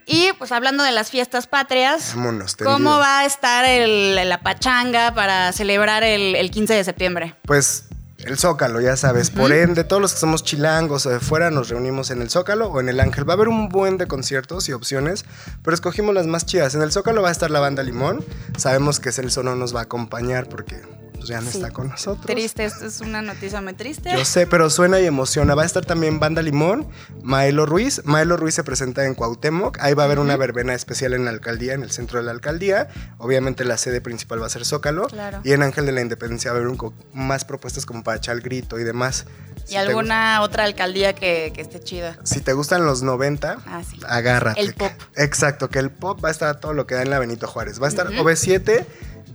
Y 0.05 0.31
pues 0.37 0.53
hablando 0.53 0.83
de 0.85 0.91
las 0.93 1.09
fiestas 1.11 1.47
patrias, 1.47 2.13
Vámonos. 2.15 2.55
¿cómo 2.55 2.97
va 2.97 3.19
a 3.19 3.25
estar 3.25 3.65
el- 3.65 4.15
la 4.15 4.39
pachanga 4.41 5.13
para 5.13 5.51
celebrar 5.51 6.03
el, 6.03 6.35
el 6.35 6.49
15 6.49 6.73
de 6.75 6.83
septiembre? 6.85 7.16
Pues 7.43 7.85
el 8.19 8.37
Zócalo, 8.37 8.81
ya 8.81 8.95
sabes. 8.97 9.29
Por 9.29 9.51
ende, 9.51 9.83
todos 9.83 10.01
los 10.01 10.13
que 10.13 10.19
somos 10.19 10.43
chilangos 10.43 11.05
o 11.05 11.09
de 11.09 11.19
fuera 11.19 11.51
nos 11.51 11.69
reunimos 11.69 12.09
en 12.09 12.21
el 12.21 12.29
Zócalo 12.29 12.67
o 12.67 12.79
en 12.79 12.89
el 12.89 12.99
Ángel. 12.99 13.27
Va 13.27 13.33
a 13.33 13.35
haber 13.35 13.47
un 13.47 13.69
buen 13.69 13.97
de 13.97 14.07
conciertos 14.07 14.67
y 14.69 14.73
opciones, 14.73 15.25
pero 15.63 15.75
escogimos 15.75 16.15
las 16.15 16.25
más 16.25 16.45
chidas. 16.45 16.73
En 16.75 16.81
el 16.81 16.91
Zócalo 16.91 17.21
va 17.21 17.29
a 17.29 17.31
estar 17.31 17.51
la 17.51 17.59
banda 17.59 17.83
Limón. 17.83 18.25
Sabemos 18.57 18.99
que 18.99 19.11
Celso 19.11 19.43
no 19.43 19.55
nos 19.55 19.75
va 19.75 19.81
a 19.81 19.83
acompañar 19.83 20.49
porque 20.49 20.81
pues, 21.17 21.27
ya 21.29 21.41
no 21.41 21.49
Sí. 21.51 21.57
está 21.57 21.71
con 21.71 21.89
nosotros. 21.89 22.25
Triste, 22.25 22.65
esto 22.65 22.85
es 22.85 23.01
una 23.01 23.21
noticia 23.21 23.61
muy 23.61 23.73
triste. 23.73 24.11
Yo 24.11 24.23
sé, 24.25 24.47
pero 24.47 24.69
suena 24.69 24.99
y 24.99 25.05
emociona. 25.05 25.55
Va 25.55 25.63
a 25.63 25.65
estar 25.65 25.85
también 25.85 26.19
Banda 26.19 26.41
Limón, 26.41 26.87
Maelo 27.23 27.65
Ruiz. 27.65 28.01
Maelo 28.05 28.37
Ruiz 28.37 28.55
se 28.55 28.63
presenta 28.63 29.05
en 29.05 29.13
Cuauhtémoc. 29.15 29.77
Ahí 29.81 29.93
va 29.93 30.03
a 30.03 30.05
haber 30.05 30.19
una 30.19 30.37
verbena 30.37 30.73
especial 30.73 31.13
en 31.13 31.25
la 31.25 31.31
alcaldía, 31.31 31.73
en 31.73 31.83
el 31.83 31.91
centro 31.91 32.19
de 32.19 32.25
la 32.25 32.31
alcaldía. 32.31 32.87
Obviamente 33.17 33.65
la 33.65 33.77
sede 33.77 34.01
principal 34.01 34.41
va 34.41 34.45
a 34.47 34.49
ser 34.49 34.65
Zócalo. 34.65 35.07
Claro. 35.07 35.39
Y 35.43 35.51
en 35.53 35.63
Ángel 35.63 35.85
de 35.85 35.91
la 35.91 36.01
Independencia 36.01 36.51
va 36.51 36.57
a 36.57 36.61
haber 36.61 36.69
un 36.71 36.93
más 37.13 37.45
propuestas 37.45 37.85
como 37.85 38.03
para 38.03 38.17
echar 38.17 38.35
el 38.35 38.41
grito 38.41 38.79
y 38.79 38.83
demás. 38.83 39.25
¿Y 39.65 39.71
Si 39.71 39.75
alguna 39.75 40.41
otra 40.41 40.63
alcaldía 40.63 41.13
que, 41.13 41.51
que 41.53 41.61
esté 41.61 41.79
chida? 41.81 42.17
Si 42.23 42.39
te 42.41 42.53
gustan 42.53 42.85
los 42.85 43.01
90, 43.03 43.57
Ah, 43.65 43.81
sí. 43.89 43.99
agárrate. 44.07 44.61
El 44.61 44.73
pop. 44.73 44.91
Exacto, 45.15 45.69
que 45.69 45.79
el 45.79 45.89
pop 45.89 46.23
va 46.23 46.29
a 46.29 46.31
estar 46.31 46.47
a 46.49 46.59
todo 46.59 46.73
lo 46.73 46.87
que 46.87 46.95
da 46.95 47.01
en 47.01 47.09
la 47.09 47.19
Benito 47.19 47.47
Juárez. 47.47 47.81
Va 47.81 47.87
a 47.87 47.89
estar 47.89 48.07
OV7, 48.07 48.85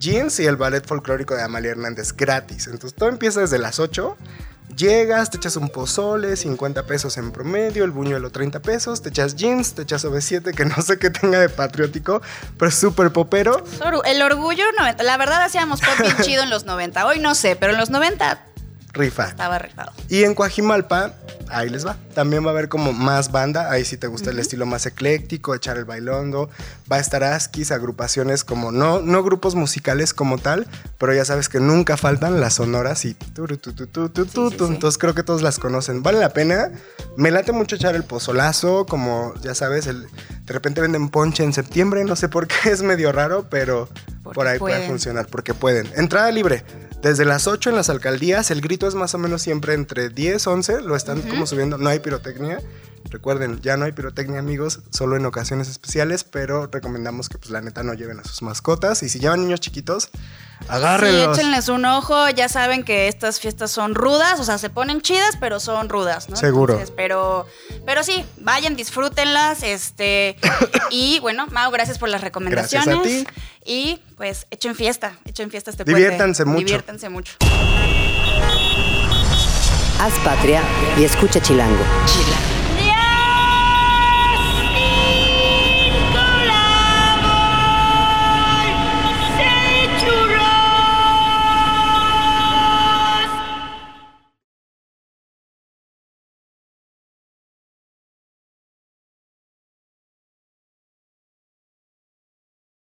Jeans 0.03 0.41
y 0.41 0.47
el 0.47 0.57
ballet 0.57 0.85
folclórico 0.85 1.37
de 1.37 1.43
Amalia 1.43 1.71
Hernández 1.71 2.13
gratis. 2.13 2.67
Entonces 2.67 2.95
todo 2.95 3.09
empieza 3.09 3.41
desde 3.41 3.59
las 3.59 3.79
8. 3.79 4.17
Llegas, 4.77 5.31
te 5.31 5.37
echas 5.37 5.55
un 5.57 5.69
pozole, 5.69 6.35
50 6.35 6.87
pesos 6.87 7.19
en 7.19 7.31
promedio, 7.31 7.85
el 7.85 7.93
buñuelo 7.93 8.31
30 8.31 8.61
pesos, 8.63 9.01
te 9.01 9.11
echas 9.11 9.37
jeans, 9.37 9.75
te 9.75 9.83
echas 9.83 10.05
OV7, 10.05 10.55
que 10.55 10.65
no 10.65 10.81
sé 10.83 10.99
qué 10.99 11.11
tenga 11.11 11.39
de 11.39 11.51
patriótico, 11.51 12.21
pero 12.59 12.71
es 12.71 12.75
súper 12.75 13.13
popero. 13.13 13.63
El 14.05 14.23
orgullo 14.23 14.65
90. 14.77 15.05
La 15.05 15.17
verdad 15.19 15.45
hacíamos 15.45 15.81
pop 15.81 15.95
bien 16.01 16.17
chido 16.23 16.43
en 16.43 16.51
los 16.51 16.65
90. 16.65 17.07
Hoy 17.07 17.21
no 17.21 17.37
sé, 17.37 17.55
pero 17.55 17.73
en 17.73 17.79
los 17.79 17.91
90 17.91 18.52
Rifa. 18.93 19.29
estaba 19.29 19.59
rifado. 19.59 19.93
Y 20.09 20.25
en 20.25 20.35
Coajimalpa, 20.35 21.15
ahí 21.49 21.71
les 21.71 21.87
va. 21.87 21.97
También 22.15 22.45
va 22.45 22.49
a 22.49 22.51
haber 22.51 22.69
como 22.69 22.93
más 22.93 23.33
banda. 23.33 23.71
Ahí 23.71 23.85
si 23.85 23.97
te 23.97 24.07
gusta 24.07 24.31
el 24.31 24.39
estilo 24.39 24.67
más 24.67 24.85
ecléctico, 24.85 25.55
echar 25.55 25.79
el 25.79 25.87
bailondo. 25.87 26.51
Va 26.91 26.97
a 26.97 27.01
estar 27.01 27.25
Askis, 27.25 27.73
agrupaciones 27.73 28.45
como, 28.45 28.71
no, 28.71 29.01
no 29.01 29.23
grupos 29.23 29.55
musicales 29.55 30.13
como 30.13 30.37
tal, 30.37 30.67
pero 30.99 31.15
ya 31.15 31.25
sabes 31.25 31.49
que 31.49 31.59
nunca 31.59 31.97
faltan 31.97 32.41
las 32.41 32.55
sonoras 32.55 33.05
y 33.07 33.15
tu, 33.15 33.47
tu, 33.47 33.57
tu, 33.57 33.87
tu, 33.87 34.09
tu, 34.11 34.25
sí, 34.25 34.31
tu. 34.31 34.51
sí. 34.51 34.57
entonces 34.61 34.99
creo 34.99 35.15
que 35.15 35.23
todos 35.23 35.41
las 35.41 35.59
conocen. 35.59 36.03
Vale 36.03 36.19
la 36.19 36.31
pena. 36.31 36.71
Me 37.17 37.31
late 37.31 37.53
mucho 37.53 37.77
echar 37.77 37.95
el 37.95 38.05
pozolazo, 38.05 38.85
como 38.85 39.33
ya 39.43 39.55
sabes, 39.55 39.87
el, 39.87 40.07
de 40.45 40.53
repente 40.53 40.81
venden 40.81 41.09
ponche 41.09 41.45
en 41.45 41.53
septiembre, 41.53 42.05
no 42.05 42.17
sé 42.17 42.29
por 42.29 42.47
qué 42.47 42.55
es 42.71 42.83
medio 42.83 43.13
raro, 43.13 43.47
pero 43.49 43.89
Porque 44.33 44.47
por 44.47 44.47
ahí 44.49 44.59
puede 44.59 44.75
pueden. 44.77 44.91
funcionar, 44.91 45.27
porque 45.27 45.55
pueden. 45.55 45.89
Entrada 45.97 46.31
libre. 46.31 46.65
Desde 47.03 47.25
las 47.25 47.47
8 47.47 47.71
en 47.71 47.77
las 47.77 47.91
alcaldías, 47.91 48.51
el 48.51 48.61
grito 48.61 48.87
es 48.87 48.95
más 48.95 49.15
o 49.15 49.19
menos 49.19 49.43
siempre 49.43 49.75
entre 49.75 50.09
10, 50.09 50.47
11, 50.47 50.83
lo 50.83 50.95
están 50.95 51.21
como 51.23 51.47
subiendo, 51.47 51.77
no 51.77 51.89
hay 51.89 51.99
pirotecnia. 51.99 52.61
Recuerden, 53.11 53.61
ya 53.61 53.77
no 53.77 53.85
hay 53.85 53.93
pirotecnia, 53.93 54.39
amigos, 54.39 54.81
solo 54.91 55.17
en 55.17 55.27
ocasiones 55.27 55.69
especiales, 55.69 56.23
pero 56.23 56.69
recomendamos 56.69 57.29
que, 57.29 57.39
pues, 57.39 57.51
la 57.51 57.61
neta, 57.61 57.83
no 57.83 57.95
lleven 57.95 58.21
a 58.21 58.25
sus 58.25 58.43
mascotas. 58.43 59.03
Y 59.03 59.09
si 59.09 59.19
llevan 59.19 59.41
niños 59.43 59.61
chiquitos, 59.61 60.11
agárrenlos. 60.69 61.37
Sí, 61.37 61.41
échenles 61.41 61.69
un 61.69 61.85
ojo. 61.85 62.29
Ya 62.31 62.49
saben 62.49 62.83
que 62.85 63.09
estas 63.09 63.41
fiestas 63.41 63.71
son 63.71 63.95
rudas, 63.95 64.41
o 64.41 64.45
sea, 64.45 64.59
se 64.59 64.71
ponen 64.71 65.01
chidas, 65.01 65.37
pero 65.41 65.61
son 65.61 65.89
rudas, 65.89 66.29
¿no? 66.29 66.37
Seguro. 66.37 66.75
Entonces, 66.75 66.95
pero, 66.97 67.47
pero 67.87 68.03
sí, 68.03 68.25
vayan, 68.39 68.77
disfrútenlas. 68.77 69.63
Este, 69.63 70.37
y 70.91 71.21
bueno, 71.21 71.47
Mau, 71.51 71.71
gracias 71.71 71.99
por 71.99 72.09
las 72.09 72.21
recomendaciones. 72.21 72.87
Gracias 72.87 73.23
a 73.23 73.25
ti. 73.25 73.41
Y 73.65 74.01
pues 74.17 74.47
echen 74.51 74.75
fiesta, 74.75 75.19
echen 75.25 75.51
fiesta 75.51 75.71
este 75.71 75.85
Diviértanse 75.85 76.45
puente. 76.45 76.61
mucho. 76.61 76.67
Diviértanse 76.67 77.09
mucho. 77.09 77.35
Haz 80.01 80.13
patria 80.25 80.63
y 80.99 81.05
escucha 81.05 81.41
Chilango. 81.41 81.85